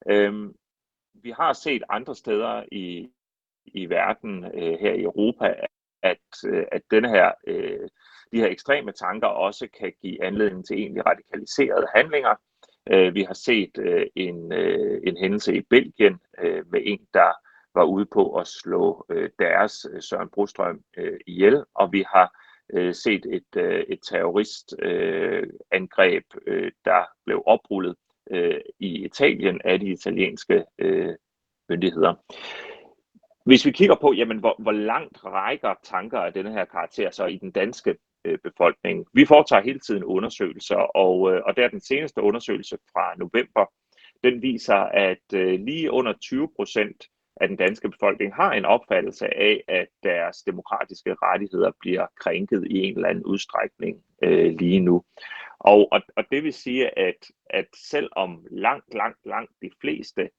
[0.10, 0.54] Øh,
[1.24, 3.10] vi har set andre steder i,
[3.66, 5.56] i verden, øh, her i Europa,
[6.04, 7.90] at, øh, at denne her, øh,
[8.32, 12.36] de her ekstreme tanker også kan give anledning til egentlig radikaliserede handlinger.
[12.92, 16.20] Øh, vi har set øh, en, øh, en hændelse i Belgien
[16.72, 17.32] med en, der
[17.76, 19.06] var ude på at slå
[19.40, 20.82] deres Søren Brostrøm
[21.28, 22.38] ihjel, og vi har
[22.94, 23.56] set et,
[23.88, 26.24] et terroristangreb,
[26.86, 27.96] der blev oprullet
[28.80, 31.16] i Italien af de italienske øh,
[31.70, 32.14] myndigheder.
[33.46, 37.26] Hvis vi kigger på, jamen, hvor, hvor langt rækker tanker af denne her karakter så
[37.26, 39.06] i den danske øh.
[39.14, 43.66] Vi foretager hele tiden undersøgelser, og, øh, og der den seneste undersøgelse fra november,
[44.24, 47.08] den viser, at øh, lige under 20 procent
[47.38, 52.78] at den danske befolkning har en opfattelse af, at deres demokratiske rettigheder bliver krænket i
[52.78, 55.04] en eller anden udstrækning øh, lige nu.
[55.60, 60.30] Og, og, og det vil sige, at, at selvom langt, langt, langt de fleste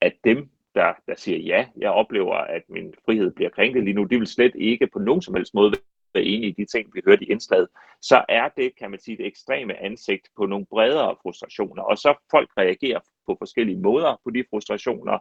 [0.00, 4.04] af dem, der, der siger ja, jeg oplever, at min frihed bliver krænket lige nu,
[4.04, 5.72] de vil slet ikke på nogen som helst måde
[6.18, 7.68] være enige i de ting, vi hørte i indslaget,
[8.02, 11.82] så er det, kan man sige, et ekstreme ansigt på nogle bredere frustrationer.
[11.82, 15.18] Og så folk reagerer på forskellige måder på de frustrationer,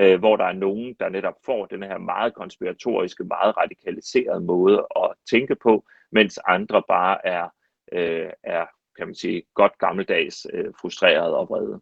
[0.00, 4.86] øh, hvor der er nogen, der netop får den her meget konspiratoriske, meget radikaliserede måde
[4.96, 7.48] at tænke på, mens andre bare er,
[7.92, 8.66] øh, er
[8.98, 11.80] kan man sige, godt gammeldags øh, frustreret og vrede.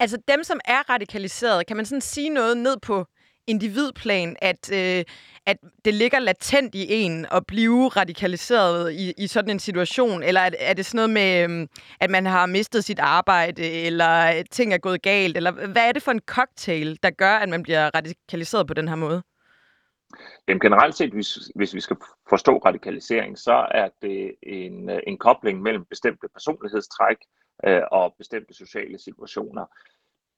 [0.00, 3.06] Altså dem, som er radikaliseret, kan man sådan sige noget ned på
[3.46, 5.04] individplan, at, øh,
[5.46, 10.22] at det ligger latent i en at blive radikaliseret i, i sådan en situation?
[10.22, 11.68] Eller er, er det sådan noget med, øh,
[12.00, 15.36] at man har mistet sit arbejde, eller ting er gået galt?
[15.36, 18.88] Eller hvad er det for en cocktail, der gør, at man bliver radikaliseret på den
[18.88, 19.22] her måde?
[20.48, 21.96] Jamen generelt set, hvis, hvis vi skal
[22.28, 27.16] forstå radikalisering, så er det en, en kobling mellem bestemte personlighedstræk
[27.66, 29.66] øh, og bestemte sociale situationer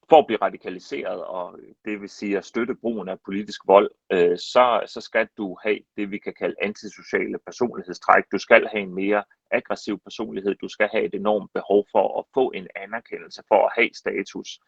[0.09, 4.39] for at blive radikaliseret, og det vil sige at støtte brugen af politisk vold, øh,
[4.39, 8.25] så, så skal du have det, vi kan kalde antisociale personlighedstræk.
[8.33, 10.55] Du skal have en mere aggressiv personlighed.
[10.55, 14.61] Du skal have et enormt behov for at få en anerkendelse, for at have status.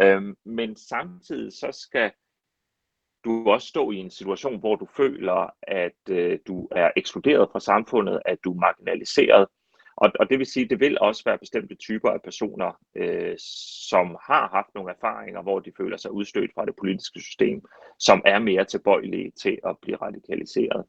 [0.00, 2.12] Øh, men samtidig så skal
[3.24, 7.60] du også stå i en situation, hvor du føler, at øh, du er ekskluderet fra
[7.60, 9.46] samfundet, at du er marginaliseret,
[10.00, 13.34] og, og det vil sige, det vil også være bestemte typer af personer, øh,
[13.88, 17.62] som har haft nogle erfaringer, hvor de føler sig udstødt fra det politiske system,
[17.98, 20.84] som er mere tilbøjelige til at blive radikaliseret.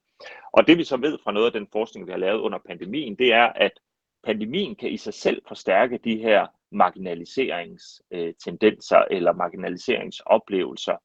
[0.53, 3.15] Og det vi så ved fra noget af den forskning, vi har lavet under pandemien,
[3.15, 3.71] det er, at
[4.23, 10.95] pandemien kan i sig selv forstærke de her marginaliseringstendenser øh, eller marginaliseringsoplevelser.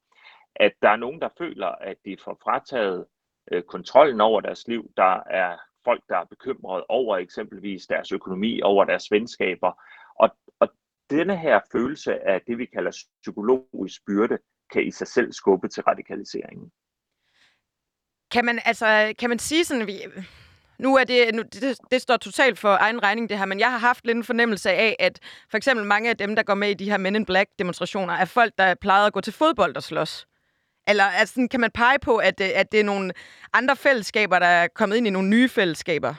[0.55, 3.05] At der er nogen, der føler, at de får frataget
[3.51, 4.91] øh, kontrollen over deres liv.
[4.97, 9.71] Der er folk, der er bekymret over eksempelvis deres økonomi, over deres venskaber.
[10.15, 10.67] Og, og
[11.09, 14.37] denne her følelse af det, vi kalder psykologisk byrde,
[14.71, 16.71] kan i sig selv skubbe til radikaliseringen.
[18.31, 19.97] Kan man, altså, kan man sige sådan, vi,
[20.79, 23.71] nu er det, nu, det, det står totalt for egen regning det her, men jeg
[23.71, 25.19] har haft lidt en fornemmelse af, at
[25.49, 28.13] for eksempel mange af dem, der går med i de her Men in Black demonstrationer,
[28.13, 30.27] er folk, der plejede at gå til fodbold og slås.
[30.87, 33.11] Eller altså, kan man pege på, at, øh, at det er nogle
[33.53, 36.13] andre fællesskaber, der er kommet ind i nogle nye fællesskaber?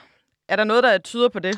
[0.47, 1.55] Er der noget, der tyder på det?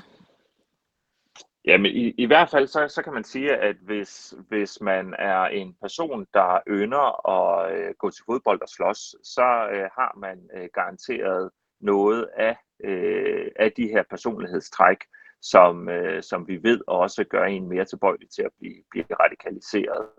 [1.66, 5.44] Jamen, i, i hvert fald så, så kan man sige, at hvis, hvis man er
[5.44, 10.50] en person, der ønsker at øh, gå til fodbold og slås, så øh, har man
[10.56, 11.50] øh, garanteret
[11.82, 14.98] noget af, øh, af de her personlighedstræk,
[15.42, 20.10] som, øh, som vi ved også gør en mere tilbøjelig til at blive, blive radikaliseret.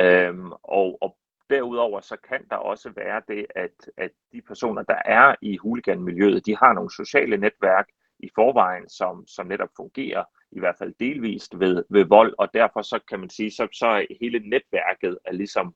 [0.00, 1.16] Øhm, og, og
[1.50, 6.46] Derudover så kan der også være det, at, at de personer, der er i huliganmiljøet,
[6.46, 11.60] de har nogle sociale netværk i forvejen, som, som netop fungerer, i hvert fald delvist
[11.60, 15.74] ved, ved vold, og derfor så kan man sige, så, så hele netværket er ligesom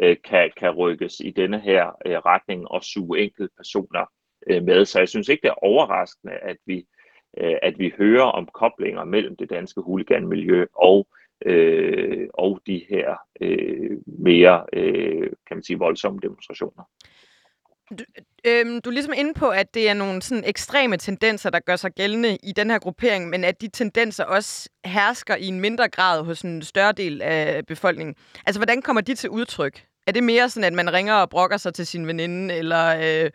[0.00, 4.06] øh, kan, kan rykkes i denne her øh, retning og suge enkelte personer
[4.46, 4.84] øh, med.
[4.84, 6.86] Så jeg synes ikke, det er overraskende, at vi,
[7.38, 12.86] øh, at vi hører om koblinger mellem det danske huliganmiljø og øh, Øh, og de
[12.88, 16.82] her øh, mere, øh, kan man sige, voldsomme demonstrationer.
[17.90, 18.04] Du,
[18.44, 21.76] øhm, du er ligesom inde på, at det er nogle sådan ekstreme tendenser, der gør
[21.76, 25.88] sig gældende i den her gruppering, men at de tendenser også hersker i en mindre
[25.88, 28.14] grad hos en større del af befolkningen.
[28.46, 29.84] Altså, hvordan kommer de til udtryk?
[30.06, 33.30] Er det mere sådan, at man ringer og brokker sig til sin veninde, eller øh,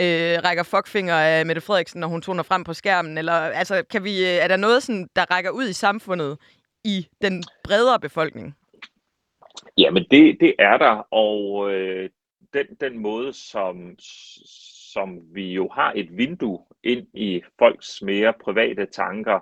[0.00, 3.18] øh, rækker fuckfinger af Mette Frederiksen, når hun toner frem på skærmen?
[3.18, 6.38] Eller, altså, kan vi, øh, er der noget, sådan, der rækker ud i samfundet
[6.84, 8.54] i den bredere befolkning?
[9.78, 12.10] Jamen, det, det er der, og øh,
[12.54, 13.94] den, den måde, som,
[14.92, 19.40] som vi jo har et vindue ind i folks mere private tanker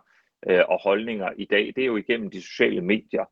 [0.48, 3.24] øh, og holdninger i dag, det er jo igennem de sociale medier.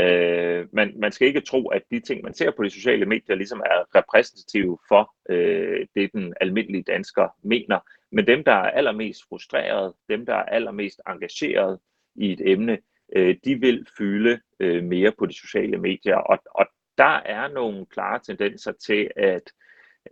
[0.00, 3.36] Øh, man, man skal ikke tro, at de ting, man ser på de sociale medier,
[3.36, 7.78] ligesom er repræsentative for øh, det, den almindelige dansker mener.
[8.12, 11.78] Men dem, der er allermest frustreret, dem, der er allermest engageret
[12.14, 12.78] i et emne,
[13.16, 16.16] øh, de vil fylde øh, mere på de sociale medier.
[16.16, 16.66] Og, og
[16.98, 19.52] der er nogle klare tendenser til, at,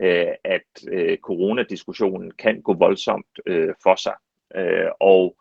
[0.00, 4.14] øh, at øh, coronadiskussionen kan gå voldsomt øh, for sig.
[4.56, 5.36] Øh, og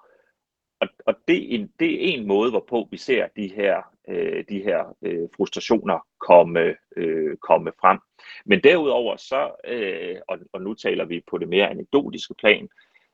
[0.80, 4.44] og, og det, er en, det er en måde, hvorpå vi ser de her, øh,
[4.50, 8.00] de her øh, frustrationer komme, øh, komme frem.
[8.46, 12.70] Men derudover så, øh, og, og nu taler vi på det mere anekdotiske plan,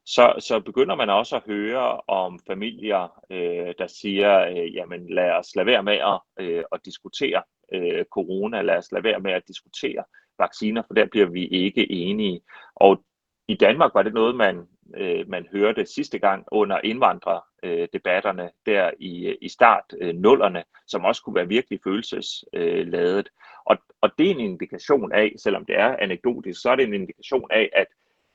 [0.06, 5.32] så, så begynder man også at høre om familier, øh, der siger, øh, jamen lad
[5.32, 9.32] os lade være med at, øh, at diskutere øh, corona, lad os lade være med
[9.32, 10.04] at diskutere
[10.39, 12.41] vacciner, for der bliver vi ikke enige.
[12.76, 13.04] Og
[13.48, 18.91] i Danmark var det noget, man, øh, man hørte sidste gang under indvandrerdebatterne øh, der
[19.00, 23.28] i, i start øh, nullerne, som også kunne være virkelig følelsesladet.
[23.28, 23.32] Øh,
[23.65, 26.94] og, og det er en indikation af, selvom det er anekdotisk, så er det en
[26.94, 27.88] indikation af, at,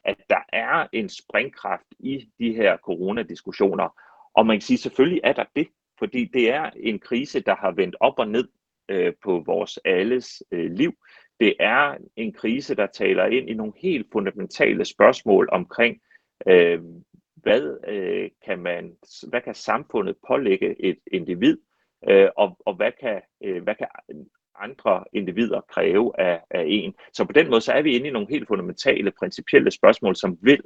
[0.04, 3.88] at der er en springkraft i de her coronadiskussioner.
[4.34, 7.70] Og man kan sige, selvfølgelig er der det, fordi det er en krise, der har
[7.70, 8.48] vendt op og ned
[8.88, 10.92] øh, på vores alles øh, liv.
[11.40, 16.00] Det er en krise, der taler ind i nogle helt fundamentale spørgsmål omkring,
[16.46, 16.80] øh,
[17.34, 18.96] hvad, øh, kan man,
[19.28, 21.58] hvad kan samfundet pålægge et individ,
[22.08, 23.88] øh, og, og hvad, kan, øh, hvad kan
[24.60, 26.94] andre individer kræve af, af en.
[27.12, 30.38] Så på den måde så er vi inde i nogle helt fundamentale, principielle spørgsmål, som
[30.42, 30.60] vil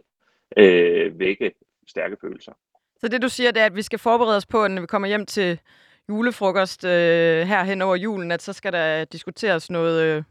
[0.57, 1.53] øh, vække
[1.89, 2.53] stærke følelser.
[3.01, 5.09] Så det du siger, det er, at vi skal forberede os på, når vi kommer
[5.09, 5.61] hjem til
[6.09, 10.23] julefrokost øh, her hen over julen, at så skal der diskuteres noget, øh,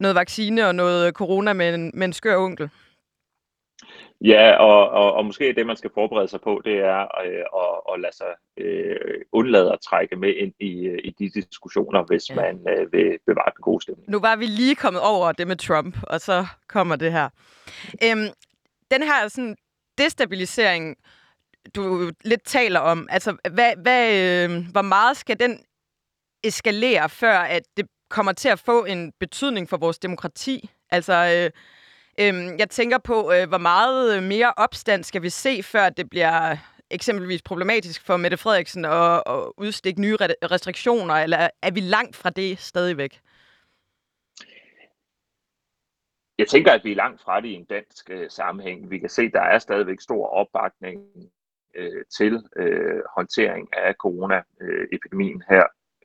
[0.00, 2.70] noget vaccine og noget corona med en, med en skør onkel.
[4.20, 7.94] Ja, og, og, og måske det, man skal forberede sig på, det er øh, at,
[7.94, 12.34] at lade sig øh, undlade at trække med ind i, i de diskussioner, hvis ja.
[12.34, 14.10] man øh, vil bevare den gode stemning.
[14.10, 17.28] Nu var vi lige kommet over det med Trump, og så kommer det her.
[18.04, 18.28] Øhm,
[18.90, 19.56] den her sådan,
[19.98, 20.96] destabilisering,
[21.74, 25.60] du lidt taler om, altså hvad, hvad, øh, hvor meget skal den
[26.44, 30.70] eskalere, før at det kommer til at få en betydning for vores demokrati?
[30.90, 31.50] Altså, øh,
[32.20, 36.10] øh, jeg tænker på, øh, hvor meget øh, mere opstand skal vi se, før det
[36.10, 36.56] bliver
[36.90, 40.16] eksempelvis problematisk for Mette Frederiksen at, at udstikke nye
[40.50, 43.20] restriktioner, eller er vi langt fra det stadigvæk?
[46.38, 48.90] Jeg tænker, at vi er langt fra det i en dansk øh, sammenhæng.
[48.90, 51.00] Vi kan se, at der er stadigvæk stor opbakning
[51.74, 55.64] øh, til øh, håndtering af coronaepidemien her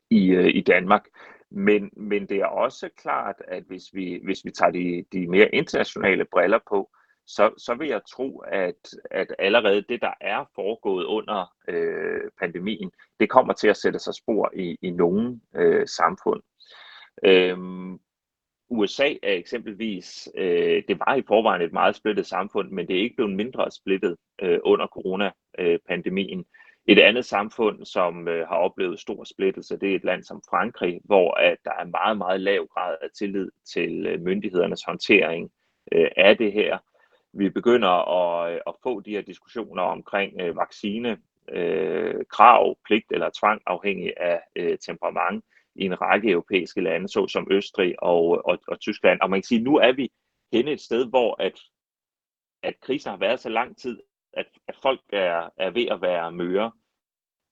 [0.09, 1.05] i, øh, i Danmark.
[1.51, 5.55] Men, men det er også klart, at hvis vi, hvis vi tager de, de mere
[5.55, 6.89] internationale briller på,
[7.27, 12.91] så, så vil jeg tro, at, at allerede det, der er foregået under øh, pandemien,
[13.19, 16.41] det kommer til at sætte sig spor i, i nogle øh, samfund.
[17.25, 17.99] Øhm,
[18.69, 23.01] USA er eksempelvis, øh, det var i forvejen et meget splittet samfund, men det er
[23.01, 26.45] ikke blevet mindre splittet øh, under coronapandemien.
[26.87, 31.01] Et andet samfund, som øh, har oplevet stor splittelse, det er et land som Frankrig,
[31.03, 35.51] hvor at der er meget, meget lav grad af tillid til øh, myndighedernes håndtering
[35.91, 36.77] øh, af det her.
[37.33, 41.17] Vi begynder at, øh, at få de her diskussioner omkring øh, vaccine,
[41.49, 45.45] øh, krav, pligt eller tvang afhængig af øh, temperament
[45.75, 49.21] i en række europæiske lande, såsom Østrig og, og, og Tyskland.
[49.21, 50.11] Og man kan sige, at nu er vi
[50.53, 51.59] henne et sted, hvor at,
[52.63, 53.99] at krisen har været så lang tid,
[54.33, 56.71] at, at folk er, er ved at være møre.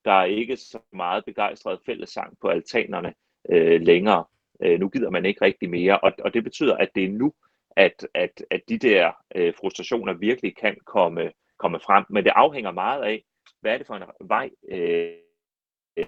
[0.06, 3.14] Der er ikke så meget begejstret fællessang på altanerne
[3.50, 4.26] øh, længere.
[4.62, 7.34] Øh, nu gider man ikke rigtig mere, og, og det betyder, at det er nu,
[7.76, 12.06] at, at, at de der øh, frustrationer virkelig kan komme, komme frem.
[12.10, 13.24] Men det afhænger meget af,
[13.62, 15.12] hvad er det for en vej, øh,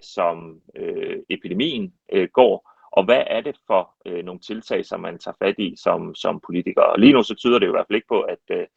[0.02, 5.20] som øh, epidemien øh, går, og hvad er det for øh, nogle tiltag, som man
[5.20, 6.82] tager fat i som, som politiker.
[6.82, 8.68] Og lige nu så tyder det jo i hvert fald ikke på, at, øh,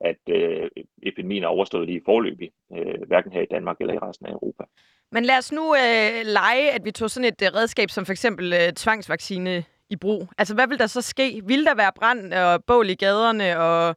[0.00, 0.70] at øh,
[1.02, 4.64] epidemien er overstået lige forløbig, øh, hverken her i Danmark eller i resten af Europa.
[5.12, 8.12] Men lad os nu øh, lege, at vi tog sådan et øh, redskab som for
[8.12, 10.28] eksempel øh, tvangsvaccine i brug.
[10.38, 11.42] Altså, hvad vil der så ske?
[11.44, 13.58] Vil der være brand og bål i gaderne?
[13.58, 13.88] Og,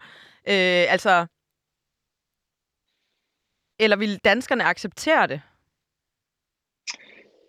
[0.48, 1.26] øh, altså,
[3.80, 5.42] eller vil danskerne acceptere det?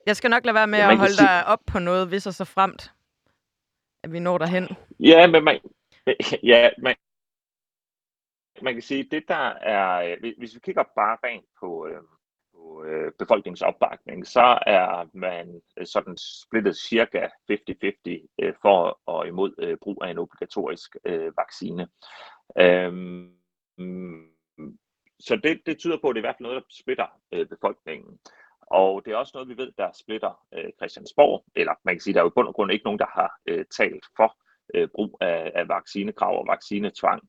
[0.07, 1.27] Jeg skal nok lade være med ja, at holde sige...
[1.27, 2.93] dig op på noget, hvis og så fremt,
[4.05, 4.69] at vi når derhen.
[5.01, 5.61] Ja, men man,
[6.53, 6.97] ja, man,
[8.63, 12.03] man kan sige, det der er, øh, hvis vi kigger bare rent på, øh,
[12.55, 19.55] på øh, befolkningsopbakning, så er man øh, sådan splittet cirka 50-50 øh, for og imod
[19.59, 21.89] øh, brug af en obligatorisk øh, vaccine.
[22.59, 23.35] Øhm,
[25.21, 27.47] så det, det tyder på, at det er i hvert fald noget, der splitter øh,
[27.49, 28.19] befolkningen.
[28.61, 32.15] Og det er også noget, vi ved, der splitter øh, Christiansborg, eller man kan sige,
[32.15, 34.37] der er jo i bund og grund ikke nogen, der har øh, talt for
[34.75, 37.23] øh, brug af, af vaccinekrav og vaccinetvang.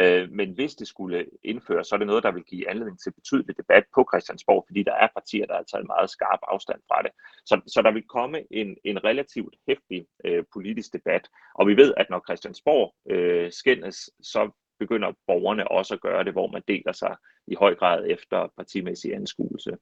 [0.00, 3.12] Øh, men hvis det skulle indføres, så er det noget, der vil give anledning til
[3.12, 6.80] betydelig debat på Christiansborg, fordi der er partier, der altså har taget meget skarp afstand
[6.88, 7.10] fra det.
[7.46, 11.28] Så, så der vil komme en, en relativt hæftig øh, politisk debat.
[11.54, 16.32] Og vi ved, at når Christiansborg øh, skændes, så begynder borgerne også at gøre det,
[16.32, 17.16] hvor man deler sig
[17.46, 19.76] i høj grad efter partimæssig anskuelse.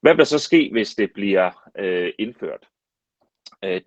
[0.00, 2.68] Hvad vil der så ske, hvis det bliver øh, indført?
[3.64, 3.80] Øh,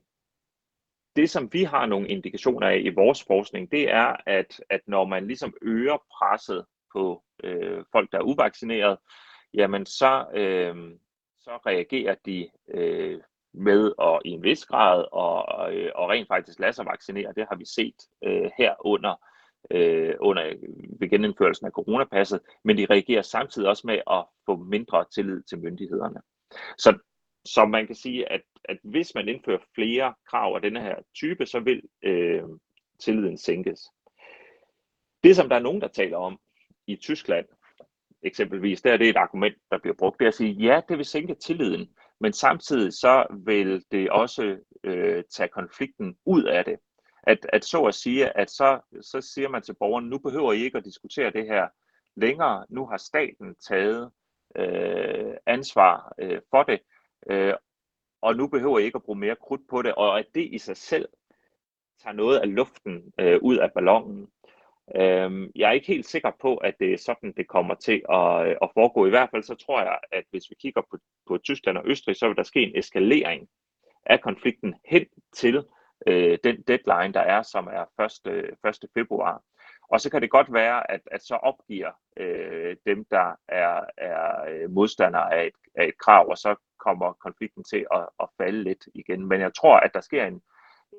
[1.15, 5.05] det, som vi har nogle indikationer af i vores forskning, det er, at, at når
[5.05, 8.97] man ligesom øger presset på øh, folk, der er uvaccineret,
[9.53, 10.75] jamen så, øh,
[11.39, 13.21] så reagerer de øh,
[13.53, 17.33] med og i en vis grad og, og, øh, og rent faktisk lade sig vaccinere.
[17.35, 19.15] Det har vi set øh, her under
[19.71, 20.53] øh, under
[20.99, 25.59] ved genindførelsen af coronapasset, men de reagerer samtidig også med at få mindre tillid til
[25.59, 26.21] myndighederne.
[26.77, 26.97] Så,
[27.45, 31.45] så man kan sige, at, at hvis man indfører flere krav af denne her type,
[31.45, 32.43] så vil øh,
[32.99, 33.79] tilliden sænkes.
[35.23, 36.39] Det, som der er nogen, der taler om
[36.87, 37.45] i Tyskland,
[38.23, 40.97] eksempelvis, der er det et argument, der bliver brugt, det er at sige, ja, det
[40.97, 41.89] vil sænke tilliden,
[42.19, 46.75] men samtidig så vil det også øh, tage konflikten ud af det.
[47.23, 50.63] At, at så at sige, at så, så siger man til borgeren, nu behøver I
[50.63, 51.67] ikke at diskutere det her
[52.15, 54.11] længere, nu har staten taget
[54.55, 56.79] øh, ansvar øh, for det,
[57.29, 57.53] øh,
[58.21, 60.57] og nu behøver I ikke at bruge mere krudt på det, og at det i
[60.57, 61.09] sig selv
[62.03, 64.27] tager noget af luften øh, ud af ballonen.
[64.95, 68.47] Øh, jeg er ikke helt sikker på, at det er sådan, det kommer til at,
[68.47, 69.05] øh, at foregå.
[69.05, 70.97] I hvert fald så tror jeg, at hvis vi kigger på,
[71.27, 73.47] på Tyskland og Østrig, så vil der ske en eskalering
[74.05, 75.65] af konflikten hen til
[76.07, 78.45] øh, den deadline, der er, som er 1.
[78.69, 78.79] 1.
[78.83, 79.41] Øh, februar.
[79.89, 84.45] Og så kan det godt være, at, at så opgiver øh, dem, der er, er
[84.49, 88.63] øh, modstandere af et, af et krav, og så kommer konflikten til at, at falde
[88.63, 89.25] lidt igen.
[89.25, 90.41] Men jeg tror, at der sker en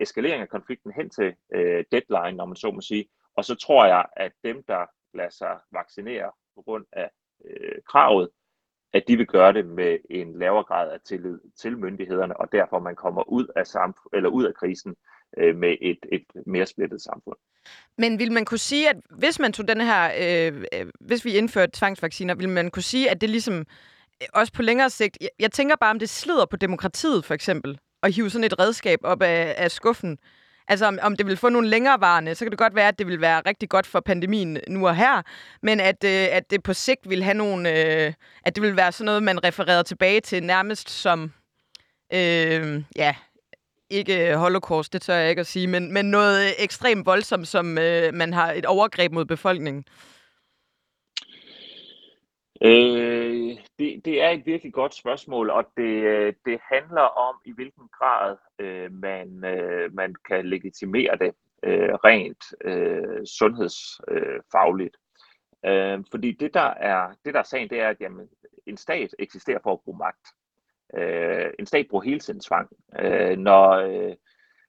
[0.01, 3.09] eskalering af konflikten hen til øh, deadline, når man så må sige.
[3.37, 7.11] Og så tror jeg, at dem, der lader sig vaccinere på grund af
[7.45, 8.29] øh, kravet,
[8.93, 12.79] at de vil gøre det med en lavere grad af tillid til myndighederne, og derfor
[12.79, 14.97] man kommer ud af, samf- eller ud af krisen
[15.37, 17.37] øh, med et, et mere splittet samfund.
[17.99, 21.37] Men vil man kunne sige, at hvis man tog den her, øh, øh hvis vi
[21.37, 23.59] indførte tvangsvacciner, vil man kunne sige, at det ligesom
[24.23, 27.35] øh, også på længere sigt, jeg, jeg tænker bare, om det slider på demokratiet for
[27.35, 30.19] eksempel, at hive sådan et redskab op af, af skuffen,
[30.69, 33.07] Altså om, om det vil få nogle længerevarende, så kan det godt være, at det
[33.07, 35.23] vil være rigtig godt for pandemien nu og her,
[35.63, 38.13] men at, øh, at det på sigt vil have nogle, øh,
[38.43, 41.33] at det vil være sådan noget, man refererer tilbage til nærmest som,
[42.13, 43.15] øh, ja,
[43.91, 47.49] ikke øh, holocaust, det tør jeg ikke at sige, men, men noget øh, ekstremt voldsomt,
[47.49, 49.85] som øh, man har et overgreb mod befolkningen.
[52.63, 57.53] Øh, det, det er et virkelig godt spørgsmål, og det, øh, det handler om, i
[57.53, 61.33] hvilken grad øh, man, øh, man kan legitimere det
[61.63, 64.97] øh, rent øh, sundhedsfagligt.
[65.67, 68.29] Øh, fordi det der, er, det, der er sagen, det er, at jamen,
[68.67, 70.27] en stat eksisterer for at bruge magt.
[70.95, 72.69] Øh, en stat bruger hele tiden tvang.
[72.99, 74.15] Øh, når, øh,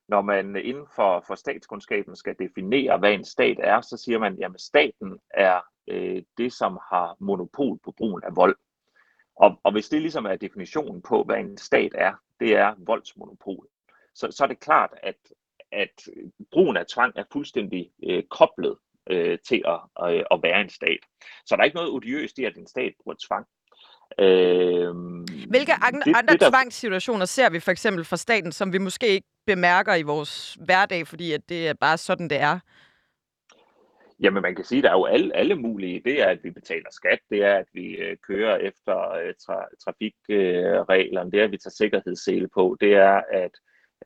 [0.08, 4.42] når man inden for, for statskundskaben skal definere, hvad en stat er, så siger man,
[4.42, 8.56] at staten er øh, det, som har monopol på brugen af vold.
[9.36, 13.66] Og, og hvis det ligesom er definitionen på, hvad en stat er, det er voldsmonopol,
[14.14, 15.16] så, så er det klart, at,
[15.72, 16.08] at
[16.50, 18.76] brugen af tvang er fuldstændig øh, koblet
[19.10, 20.98] øh, til at, øh, at være en stat.
[21.46, 23.46] Så der er ikke noget odiøst i, at en stat bruger tvang.
[24.20, 24.94] Øh,
[25.48, 26.50] Hvilke andre, det, andre det, der...
[26.50, 31.06] tvangssituationer ser vi for eksempel fra staten, som vi måske ikke bemærker i vores hverdag,
[31.06, 32.58] fordi at det er bare sådan, det er?
[34.20, 36.02] Jamen man kan sige, at der er jo alle, alle mulige.
[36.04, 39.76] Det er, at vi betaler skat, det er, at vi øh, kører efter øh, tra-
[39.84, 43.50] trafikreglerne, øh, det er, at vi tager sikkerhedssele på, det er, at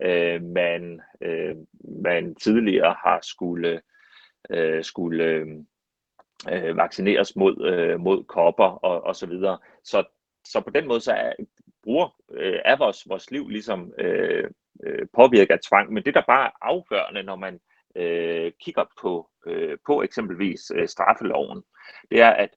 [0.02, 1.56] øh, man, øh,
[2.02, 3.80] man tidligere har skulle,
[4.50, 5.46] øh, skulle
[6.50, 9.58] øh, vaccineres mod, øh, mod kopper og, og så videre.
[9.84, 10.04] Så,
[10.44, 11.32] så på den måde så er,
[11.82, 14.50] bruger, øh, er vores, vores liv ligesom øh,
[14.84, 17.60] øh, påvirket af tvang, men det der bare er afgørende, når man
[17.96, 21.62] øh, kigger på, øh, på eksempelvis øh, straffeloven,
[22.10, 22.50] det er, at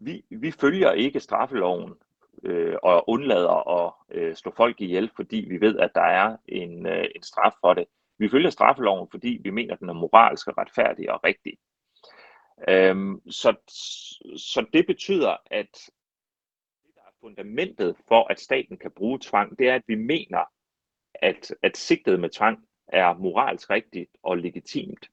[0.00, 1.94] vi, vi følger ikke straffeloven
[2.44, 6.86] øh, og undlader at øh, slå folk ihjel, fordi vi ved, at der er en,
[6.86, 7.84] øh, en straf for det.
[8.18, 11.58] Vi følger straffeloven, fordi vi mener, at den er moralsk og retfærdig og rigtig.
[12.68, 13.54] Øhm, så,
[14.36, 15.72] så det betyder, at
[16.86, 20.44] det, der er fundamentet for, at staten kan bruge tvang, det er, at vi mener,
[21.14, 25.10] at, at sigtet med tvang er moralsk rigtigt og legitimt.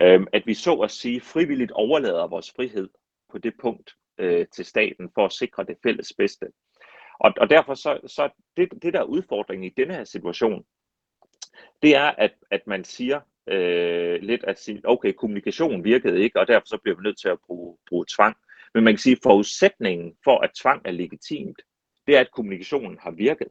[0.00, 2.88] Øhm, at vi så at sige frivilligt overlader vores frihed
[3.30, 6.46] på det punkt øh, til staten for at sikre det fælles bedste.
[7.20, 10.64] Og, og derfor så, så det, det der er udfordringen i denne her situation,
[11.82, 16.48] det er, at, at man siger øh, lidt, at sige, okay, kommunikation virkede ikke, og
[16.48, 18.36] derfor så bliver vi nødt til at bruge, bruge tvang.
[18.74, 21.62] Men man kan sige, at forudsætningen for, at tvang er legitimt,
[22.06, 23.48] det er, at kommunikationen har virket.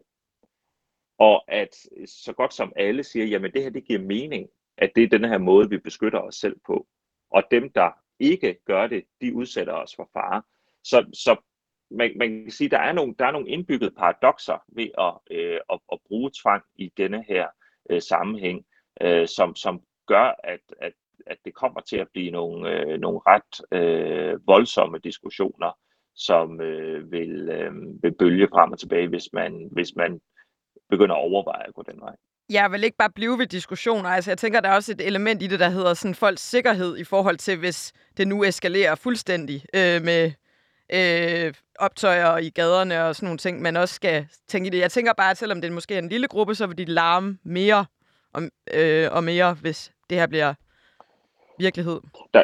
[1.19, 1.75] Og at
[2.05, 5.29] så godt som alle siger, jamen det her, det giver mening, at det er den
[5.29, 6.87] her måde, vi beskytter os selv på.
[7.31, 10.41] Og dem, der ikke gør det, de udsætter os for fare.
[10.83, 11.35] Så, så
[11.91, 15.13] man, man kan sige, at der er nogle, der er nogle indbyggede paradoxer ved at,
[15.37, 17.47] øh, at, at bruge tvang i denne her
[17.89, 18.65] øh, sammenhæng,
[19.01, 20.93] øh, som, som gør, at, at,
[21.27, 25.77] at det kommer til at blive nogle, øh, nogle ret øh, voldsomme diskussioner,
[26.15, 27.71] som øh, vil, øh,
[28.03, 30.19] vil bølge frem og tilbage, hvis man, hvis man
[30.89, 32.15] begynder at overveje at gå den vej.
[32.49, 34.09] Jeg vil ikke bare blive ved diskussioner.
[34.09, 36.97] Altså, jeg tænker, der er også et element i det, der hedder sådan folks sikkerhed
[36.97, 40.31] i forhold til, hvis det nu eskalerer fuldstændig øh, med
[40.93, 44.79] øh, optøjer i gaderne og sådan nogle ting, man også skal tænke i det.
[44.79, 47.37] Jeg tænker bare, at selvom det måske er en lille gruppe, så vil de larme
[47.43, 47.85] mere
[48.37, 50.53] og, øh, og mere, hvis det her bliver
[51.59, 51.99] virkelighed.
[52.33, 52.43] Der,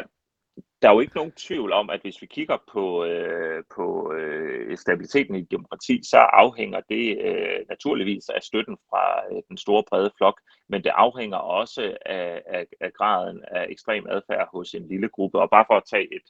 [0.82, 4.76] der er jo ikke nogen tvivl om, at hvis vi kigger på, øh, på øh,
[4.78, 10.10] stabiliteten i demokrati, så afhænger det øh, naturligvis af støtten fra øh, den store brede
[10.16, 15.08] flok, men det afhænger også af, af, af graden af ekstrem adfærd hos en lille
[15.08, 15.40] gruppe.
[15.40, 16.26] Og bare for at tage et,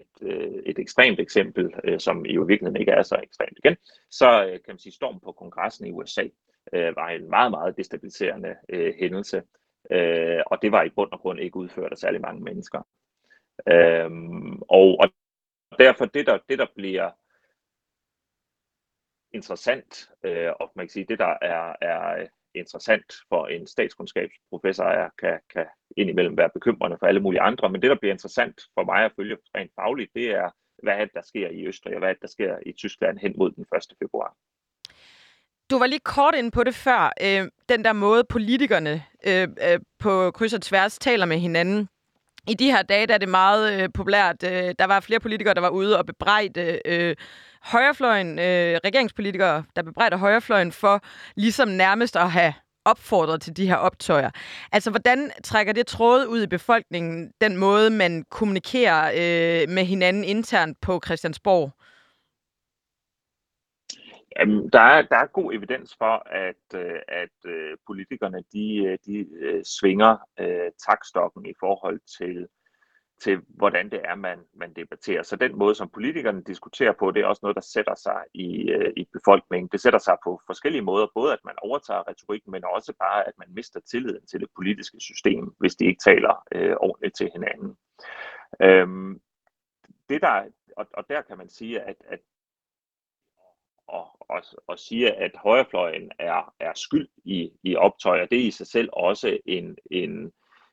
[0.00, 3.76] et, øh, et ekstremt eksempel, øh, som i virkeligheden ikke er så ekstremt igen,
[4.10, 6.24] så øh, kan man sige, storm på kongressen i USA
[6.74, 9.42] øh, var en meget, meget destabiliserende øh, hændelse.
[9.90, 12.86] Øh, og det var i bund og grund ikke udført af særlig mange mennesker.
[13.68, 14.10] Øh,
[14.68, 15.08] og, og
[15.78, 17.10] derfor det der, det, der bliver
[19.32, 25.08] interessant, øh, og man kan sige, det der er, er interessant for en statskundskabsprofessor, er,
[25.18, 25.66] kan, kan
[25.96, 29.12] indimellem være bekymrende for alle mulige andre, men det, der bliver interessant for mig at
[29.16, 30.50] følge rent fagligt, det er,
[30.82, 33.18] hvad er det, der sker i Østrig, og hvad er det, der sker i Tyskland
[33.18, 33.96] hen mod den 1.
[34.02, 34.36] februar.
[35.70, 37.12] Du var lige kort inde på det før.
[37.20, 41.88] Øh, den der måde, politikerne øh, øh, på kryds og tværs taler med hinanden.
[42.48, 44.36] I de her dage der er det meget øh, populært.
[44.44, 47.16] Øh, der var flere politikere, der var ude og bebrejde øh,
[47.62, 51.00] højrefløjen, øh, regeringspolitikere, der bebrejder højrefløjen for
[51.36, 52.54] ligesom nærmest at have
[52.84, 54.30] opfordret til de her optøjer.
[54.72, 60.24] Altså, hvordan trækker det tråd ud i befolkningen, den måde, man kommunikerer øh, med hinanden
[60.24, 61.72] internt på Christiansborg?
[64.38, 68.98] Jamen, der, er, der er god evidens for, at, øh, at øh, politikerne de, øh,
[69.06, 69.26] de
[69.78, 72.48] svinger øh, takstokken i forhold til,
[73.22, 75.22] til, hvordan det er, man, man debatterer.
[75.22, 78.46] Så den måde, som politikerne diskuterer på, det er også noget, der sætter sig i,
[78.96, 79.68] i befolkningen.
[79.72, 83.34] Det sætter sig på forskellige måder, både at man overtager retorikken, men også bare, at
[83.38, 87.76] man mister tilliden til det politiske system, hvis de ikke taler øh, ordentligt til hinanden.
[88.62, 89.20] Øhm,
[90.08, 90.44] det der,
[90.76, 92.20] og, og der kan man sige, at, at
[94.34, 98.66] og, og, siger, at højrefløjen er, er skyld i, i optøjer, det er i sig
[98.66, 100.32] selv også en, en,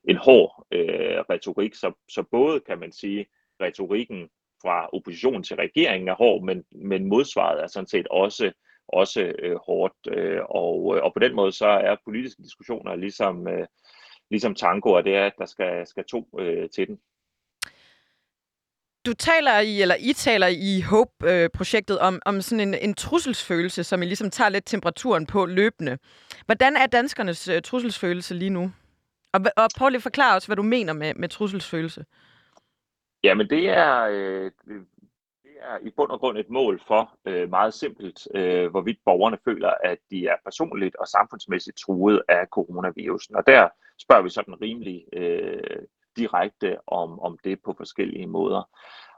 [0.10, 1.76] en hård øh, retorik.
[1.76, 3.26] Så, så både kan man sige,
[3.62, 4.30] retorikken
[4.62, 8.52] fra opposition til regeringen er hård, men, men modsvaret er sådan set også,
[8.88, 9.94] også øh, hårdt.
[10.08, 13.68] Øh, og, øh, og på den måde så er politiske diskussioner ligesom, øh,
[14.30, 17.00] ligesom tango, og det er, at der skal, skal to øh, til den.
[19.06, 23.84] Du taler i, eller I taler i HOPE-projektet øh, om, om sådan en, en trusselsfølelse,
[23.84, 25.98] som I ligesom tager lidt temperaturen på løbende.
[26.46, 28.72] Hvordan er danskernes uh, trusselsfølelse lige nu?
[29.34, 32.06] Og, og prøv lige at forklare os, hvad du mener med, med trusselsfølelse.
[33.24, 34.52] Jamen det er, øh,
[35.44, 39.38] det er i bund og grund et mål for øh, meget simpelt, øh, hvorvidt borgerne
[39.46, 43.36] føler, at de er personligt og samfundsmæssigt truet af coronavirusen.
[43.36, 45.82] Og der spørger vi sådan rimelig øh,
[46.22, 48.64] direkte om, om det på forskellige måder.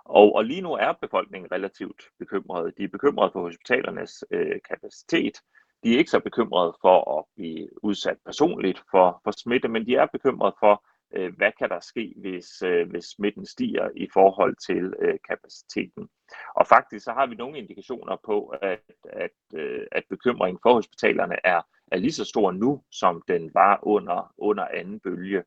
[0.06, 2.78] Og, og lige nu er befolkningen relativt bekymret.
[2.78, 5.36] De er bekymrede for hospitalernes øh, kapacitet.
[5.84, 9.96] De er ikke så bekymrede for at blive udsat personligt for, for smitte, men de
[9.96, 10.84] er bekymrede for
[11.16, 16.10] øh, hvad kan der ske, hvis, øh, hvis smitten stiger i forhold til øh, kapaciteten.
[16.56, 21.36] Og faktisk så har vi nogle indikationer på, at, at, øh, at bekymringen for hospitalerne
[21.44, 25.44] er, er lige så stor nu, som den var under, under anden bølge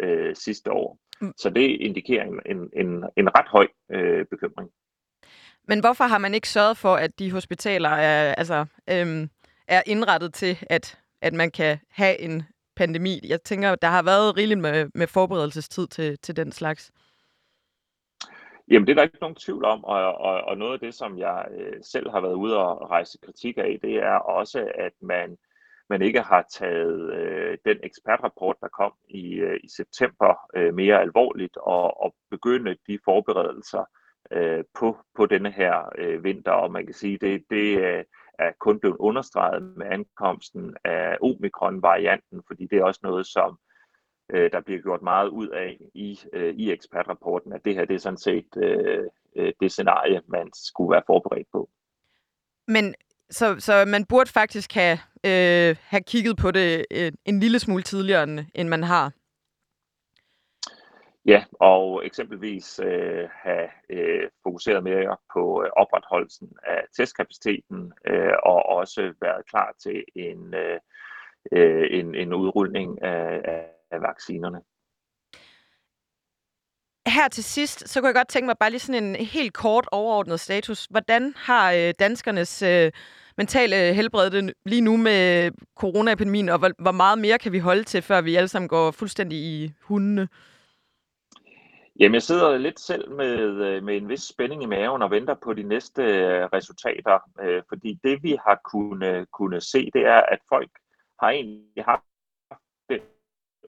[0.00, 0.98] øh, sidste år.
[1.20, 1.32] Mm.
[1.36, 4.70] Så det indikerer en, en, en, en ret høj øh, bekymring.
[5.68, 9.30] Men hvorfor har man ikke sørget for, at de hospitaler er, altså, øhm,
[9.68, 12.42] er indrettet til, at, at man kan have en
[12.76, 13.20] pandemi?
[13.28, 16.92] Jeg tænker, der har været rigeligt med, med forberedelsestid til, til den slags.
[18.70, 21.18] Jamen, det er der ikke nogen tvivl om, og, og, og noget af det, som
[21.18, 25.36] jeg øh, selv har været ude og rejse kritik af, det er også, at man,
[25.90, 31.00] man ikke har taget øh, den ekspertrapport, der kom i, øh, i september, øh, mere
[31.00, 33.84] alvorligt, og, og begynde de forberedelser
[34.30, 36.52] øh, på, på denne her øh, vinter.
[36.52, 38.04] Og man kan sige, det, det øh,
[38.38, 43.58] er kun blevet understreget med ankomsten af omikron-varianten, fordi det er også noget, som
[44.30, 47.94] øh, der bliver gjort meget ud af i, øh, i ekspertrapporten, at det her det
[47.94, 49.04] er sådan set øh,
[49.36, 51.70] øh, det scenarie, man skulle være forberedt på.
[52.68, 52.94] Men
[53.30, 57.82] så, så man burde faktisk have, øh, have kigget på det øh, en lille smule
[57.82, 58.22] tidligere,
[58.54, 59.12] end man har.
[61.26, 68.66] Ja, og eksempelvis øh, have øh, fokuseret mere på øh, opretholdelsen af testkapaciteten øh, og
[68.66, 70.78] også været klar til en, øh,
[71.52, 74.60] øh en, en udrulning af af vaccinerne.
[77.16, 79.88] Her til sidst, så kunne jeg godt tænke mig bare lige sådan en helt kort
[79.92, 80.86] overordnet status.
[80.90, 82.92] Hvordan har øh, danskernes øh,
[83.36, 87.84] mentale helbred det lige nu med coronaepidemien, og hvor, hvor meget mere kan vi holde
[87.84, 90.28] til, før vi alle sammen går fuldstændig i hundene?
[92.00, 95.34] Jamen, jeg sidder lidt selv med, øh, med en vis spænding i maven og venter
[95.44, 100.20] på de næste øh, resultater, øh, fordi det vi har kunne, kunne se, det er,
[100.20, 100.70] at folk
[101.20, 102.02] har egentlig haft
[102.88, 103.02] det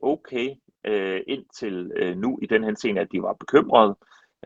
[0.02, 0.48] okay
[0.88, 3.96] øh, indtil øh, nu i den henseende, at de var bekymrede,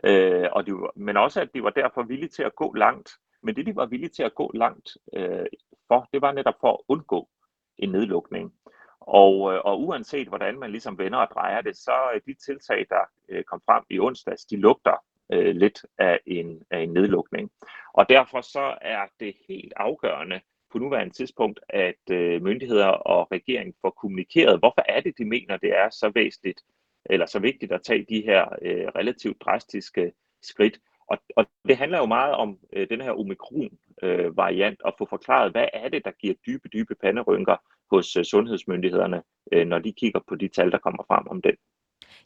[0.03, 3.09] øh, og de var, men også at de var derfor villige til at gå langt.
[3.43, 5.45] Men det, de var villige til at gå langt øh,
[5.87, 7.29] for, det var netop for at undgå
[7.77, 8.53] en nedlukning.
[8.99, 12.85] Og, øh, og uanset hvordan man ligesom vender og drejer det, så øh, de tiltag,
[12.89, 14.97] der øh, kom frem i onsdags, de lugter
[15.33, 17.51] øh, lidt af en, af en nedlukning.
[17.93, 20.41] Og derfor så er det helt afgørende,
[20.73, 25.57] på nuværende tidspunkt, at øh, myndigheder og regering får kommunikeret, hvorfor er det, de mener,
[25.57, 26.61] det er så væsentligt
[27.05, 30.11] eller så vigtigt at tage de her øh, relativt drastiske
[30.41, 30.79] skridt.
[31.07, 35.51] Og, og det handler jo meget om øh, den her omikron-variant, øh, at få forklaret,
[35.51, 37.55] hvad er det, der giver dybe, dybe panderynker
[37.91, 39.21] hos øh, sundhedsmyndighederne,
[39.51, 41.55] øh, når de kigger på de tal, der kommer frem om den.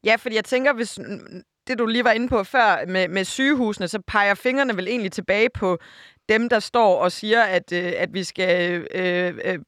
[0.04, 1.00] Ja, fordi jeg tænker, hvis
[1.68, 5.12] det du lige var inde på før med, med sygehusene, så peger fingrene vel egentlig
[5.12, 5.78] tilbage på
[6.30, 9.60] dem, der står og siger, at, øh, at vi skal øh, øh,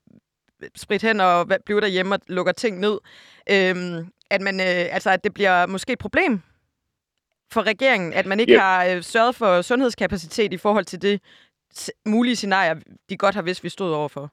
[0.76, 3.00] spritte hen og blive derhjemme og lukker ting ned.
[3.50, 6.42] Øh, at, man, øh, altså, at det bliver måske et problem
[7.52, 8.60] for regeringen, at man ikke yep.
[8.60, 11.22] har øh, sørget for sundhedskapacitet i forhold til det
[12.06, 12.76] mulige scenarier,
[13.10, 14.32] de godt har vidst, vi stod overfor.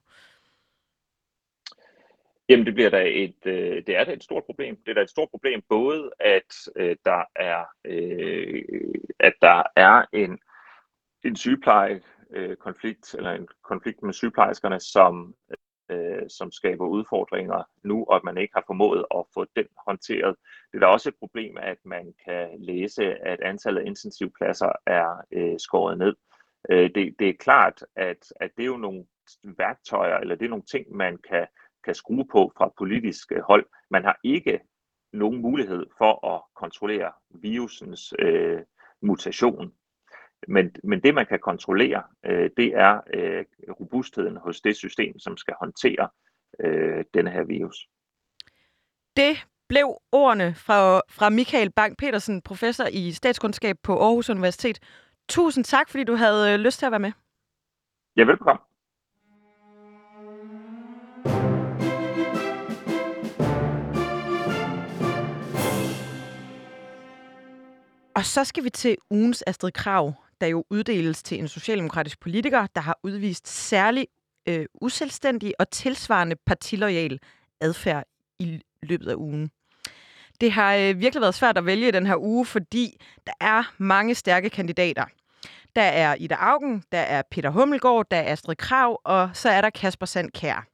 [2.49, 4.75] Jamen, det bliver da et, øh, det er da et stort problem.
[4.75, 8.63] Det er da et stort problem både, at øh, der er, øh,
[9.19, 10.39] at der er en,
[11.23, 15.35] en sygepleje øh, konflikt, eller en konflikt med sygeplejerskerne, som,
[15.89, 20.35] øh, som skaber udfordringer nu, og at man ikke har formået at få den håndteret.
[20.71, 25.21] Det er da også et problem, at man kan læse, at antallet af intensivpladser er
[25.31, 26.15] øh, skåret ned.
[26.69, 29.05] Øh, det, det er klart, at, at det er jo nogle
[29.43, 31.47] værktøjer, eller det er nogle ting, man kan,
[31.83, 33.65] kan skrue på fra politisk øh, hold.
[33.89, 34.59] Man har ikke
[35.13, 38.61] nogen mulighed for at kontrollere virusens øh,
[39.01, 39.73] mutation.
[40.47, 43.45] Men, men det, man kan kontrollere, øh, det er øh,
[43.79, 46.09] robustheden hos det system, som skal håndtere
[46.59, 47.87] øh, denne her virus.
[49.17, 54.79] Det blev ordene fra, fra Michael Bang-Petersen, professor i statskundskab på Aarhus Universitet.
[55.29, 57.11] Tusind tak, fordi du havde øh, lyst til at være med.
[58.17, 58.61] Ja, velkommen.
[68.15, 72.67] Og så skal vi til ugens Astrid Krav der jo uddeles til en socialdemokratisk politiker,
[72.75, 74.07] der har udvist særlig
[74.47, 77.19] øh, uselvstændig og tilsvarende partiloyal
[77.61, 78.03] adfærd
[78.39, 79.51] i løbet af ugen.
[80.41, 84.15] Det har øh, virkelig været svært at vælge den her uge, fordi der er mange
[84.15, 85.05] stærke kandidater.
[85.75, 89.61] Der er Ida Augen, der er Peter Hummelgaard, der er Astrid Krav, og så er
[89.61, 90.67] der Kasper Sandkær.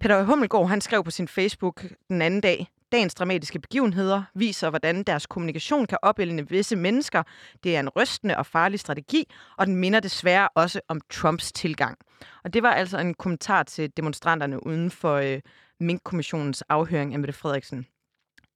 [0.00, 5.02] Peter Hummelgaard han skrev på sin Facebook den anden dag, Dagens dramatiske begivenheder viser, hvordan
[5.02, 7.22] deres kommunikation kan opildne visse mennesker.
[7.64, 9.24] Det er en rystende og farlig strategi,
[9.58, 11.98] og den minder desværre også om Trumps tilgang.
[12.44, 15.40] Og det var altså en kommentar til demonstranterne uden for øh,
[15.80, 17.86] Mink-kommissionens afhøring af Mette Frederiksen.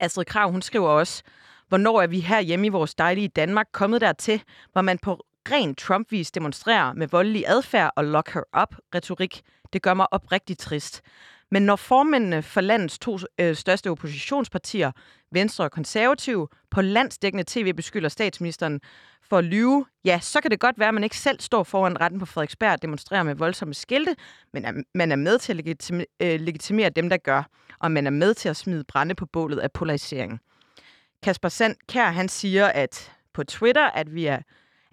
[0.01, 1.23] Astrid Krav, hun skriver også,
[1.69, 5.75] hvornår er vi her hjemme i vores dejlige Danmark kommet dertil, hvor man på ren
[5.75, 9.43] Trump-vis demonstrerer med voldelig adfærd og lock her up retorik.
[9.73, 11.03] Det gør mig oprigtigt trist.
[11.51, 14.93] Men når formændene for landets to øh, største oppositionspartier,
[15.33, 18.81] Venstre og Konservative, på landsdækkende tv beskylder statsministeren
[19.23, 22.01] for at lyve, ja, så kan det godt være, at man ikke selv står foran
[22.01, 24.17] retten på Frederiksberg og demonstrerer med voldsomme skilte,
[24.53, 27.43] men er, man er med til at legitimere, øh, legitimere dem, der gør,
[27.79, 30.41] og man er med til at smide brænde på bålet af polarisering.
[31.23, 34.39] Kasper Sand Kær, han siger at på Twitter, at vi er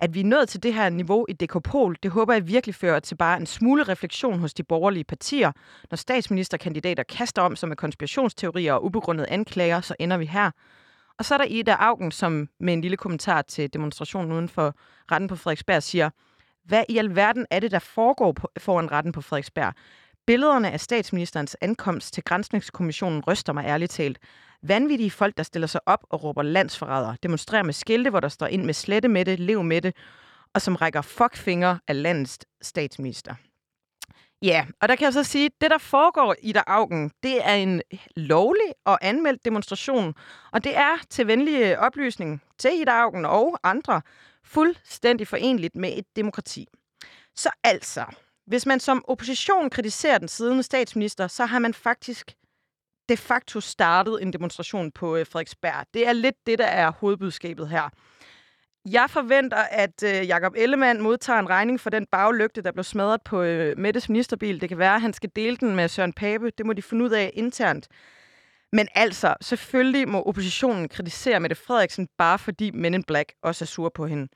[0.01, 2.99] at vi er nået til det her niveau i Dekopol, det håber jeg virkelig fører
[2.99, 5.51] til bare en smule refleksion hos de borgerlige partier.
[5.91, 10.51] Når statsministerkandidater kaster om sig med konspirationsteorier og ubegrundede anklager, så ender vi her.
[11.19, 14.75] Og så er der Ida Augen, som med en lille kommentar til demonstrationen uden for
[15.11, 16.09] retten på Frederiksberg siger,
[16.65, 19.73] hvad i alverden er det, der foregår på, foran retten på Frederiksberg?
[20.28, 24.19] Billederne af statsministerens ankomst til Grænsningskommissionen ryster mig ærligt talt.
[24.63, 28.47] Vanvittige folk, der stiller sig op og råber landsforræder, demonstrerer med skilte, hvor der står
[28.47, 29.95] ind med slette med det, lev med det,
[30.53, 33.36] og som rækker fuckfinger af landets statsminister.
[34.41, 37.47] Ja, og der kan jeg så sige, at det, der foregår i der Augen, det
[37.47, 37.82] er en
[38.15, 40.13] lovlig og anmeldt demonstration,
[40.51, 44.01] og det er til venlig øh, oplysning til Ida Augen og andre
[44.43, 46.67] fuldstændig forenligt med et demokrati.
[47.36, 48.05] Så altså,
[48.47, 52.35] hvis man som opposition kritiserer den siddende statsminister, så har man faktisk
[53.09, 55.85] de facto startet en demonstration på øh, Frederiksberg.
[55.93, 57.89] Det er lidt det, der er hovedbudskabet her.
[58.91, 63.21] Jeg forventer, at øh, Jakob Ellemann modtager en regning for den baglygte, der blev smadret
[63.21, 64.61] på øh, Mettes ministerbil.
[64.61, 66.51] Det kan være, at han skal dele den med Søren Pape.
[66.57, 67.87] Det må de finde ud af internt.
[68.71, 73.67] Men altså, selvfølgelig må oppositionen kritisere Mette Frederiksen, bare fordi Men in Black også er
[73.67, 74.27] sur på hende.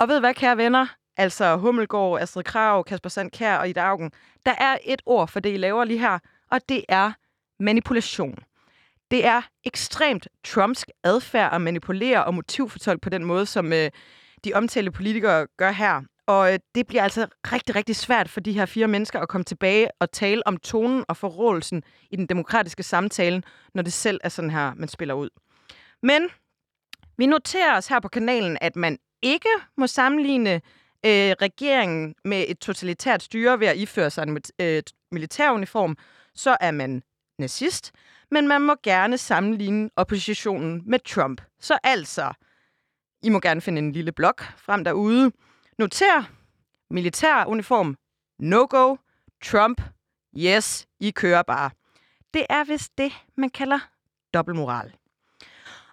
[0.00, 0.86] Og ved hvad, kære venner?
[1.16, 4.12] Altså Hummelgaard, Astrid Krav, Kasper Sandkær og Ida Augen.
[4.46, 6.18] Der er et ord for det, I laver lige her,
[6.50, 7.12] og det er
[7.60, 8.38] manipulation.
[9.10, 13.90] Det er ekstremt trumpsk adfærd at manipulere og motivfortolke på den måde, som øh,
[14.44, 16.02] de omtalte politikere gør her.
[16.26, 19.44] Og øh, det bliver altså rigtig, rigtig svært for de her fire mennesker at komme
[19.44, 23.42] tilbage og tale om tonen og forrådelsen i den demokratiske samtale,
[23.74, 25.30] når det selv er sådan her, man spiller ud.
[26.02, 26.28] Men
[27.18, 30.60] vi noterer os her på kanalen, at man ikke må sammenligne
[31.06, 35.96] øh, regeringen med et totalitært styre ved at iføre sig en øh, militæruniform,
[36.34, 37.02] så er man
[37.38, 37.92] nazist,
[38.30, 41.40] men man må gerne sammenligne oppositionen med Trump.
[41.60, 42.32] Så altså,
[43.22, 45.32] I må gerne finde en lille blok frem derude.
[45.78, 46.24] Noter,
[46.90, 47.96] militæruniform,
[48.38, 48.96] no-go,
[49.44, 49.82] Trump,
[50.36, 51.70] yes, I kører bare.
[52.34, 53.78] Det er vist det, man kalder
[54.34, 54.92] dobbeltmoral.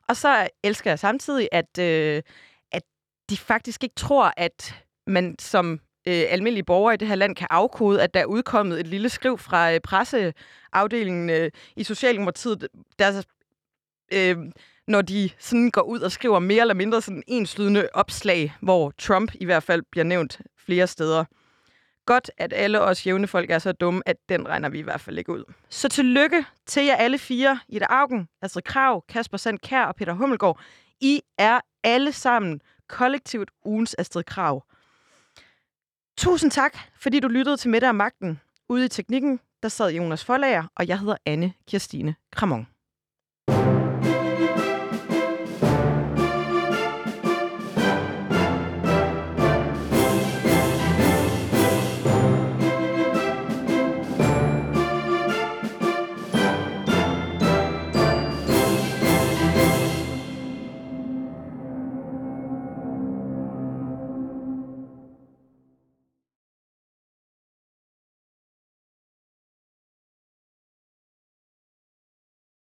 [0.08, 2.24] Og så elsker jeg samtidig, at, øh,
[2.72, 2.84] at
[3.30, 4.76] de faktisk ikke tror, at
[5.10, 8.80] man som øh, almindelige borgere i det her land kan afkode, at der er udkommet
[8.80, 12.68] et lille skriv fra øh, presseafdelingen øh, i Socialdemokratiet,
[13.00, 13.26] der,
[14.14, 14.38] øh,
[14.88, 19.32] når de sådan går ud og skriver mere eller mindre sådan enslydende opslag, hvor Trump
[19.36, 21.26] i hvert fald bliver nævnt flere steder.
[22.06, 25.02] Godt, at alle os jævne folk er så dumme, at den regner vi i hvert
[25.02, 25.44] fald ikke ud.
[25.70, 30.60] Så tillykke til jer alle fire, Ida Augen, Astrid Krav, Kasper Sandkær og Peter Hummelgaard.
[31.02, 34.64] I er alle sammen kollektivt ugens Astrid Krav.
[36.20, 38.40] Tusind tak, fordi du lyttede til Mette og Magten.
[38.70, 42.68] Ude i teknikken, der sad Jonas Forlager, og jeg hedder Anne Kirstine Kramon.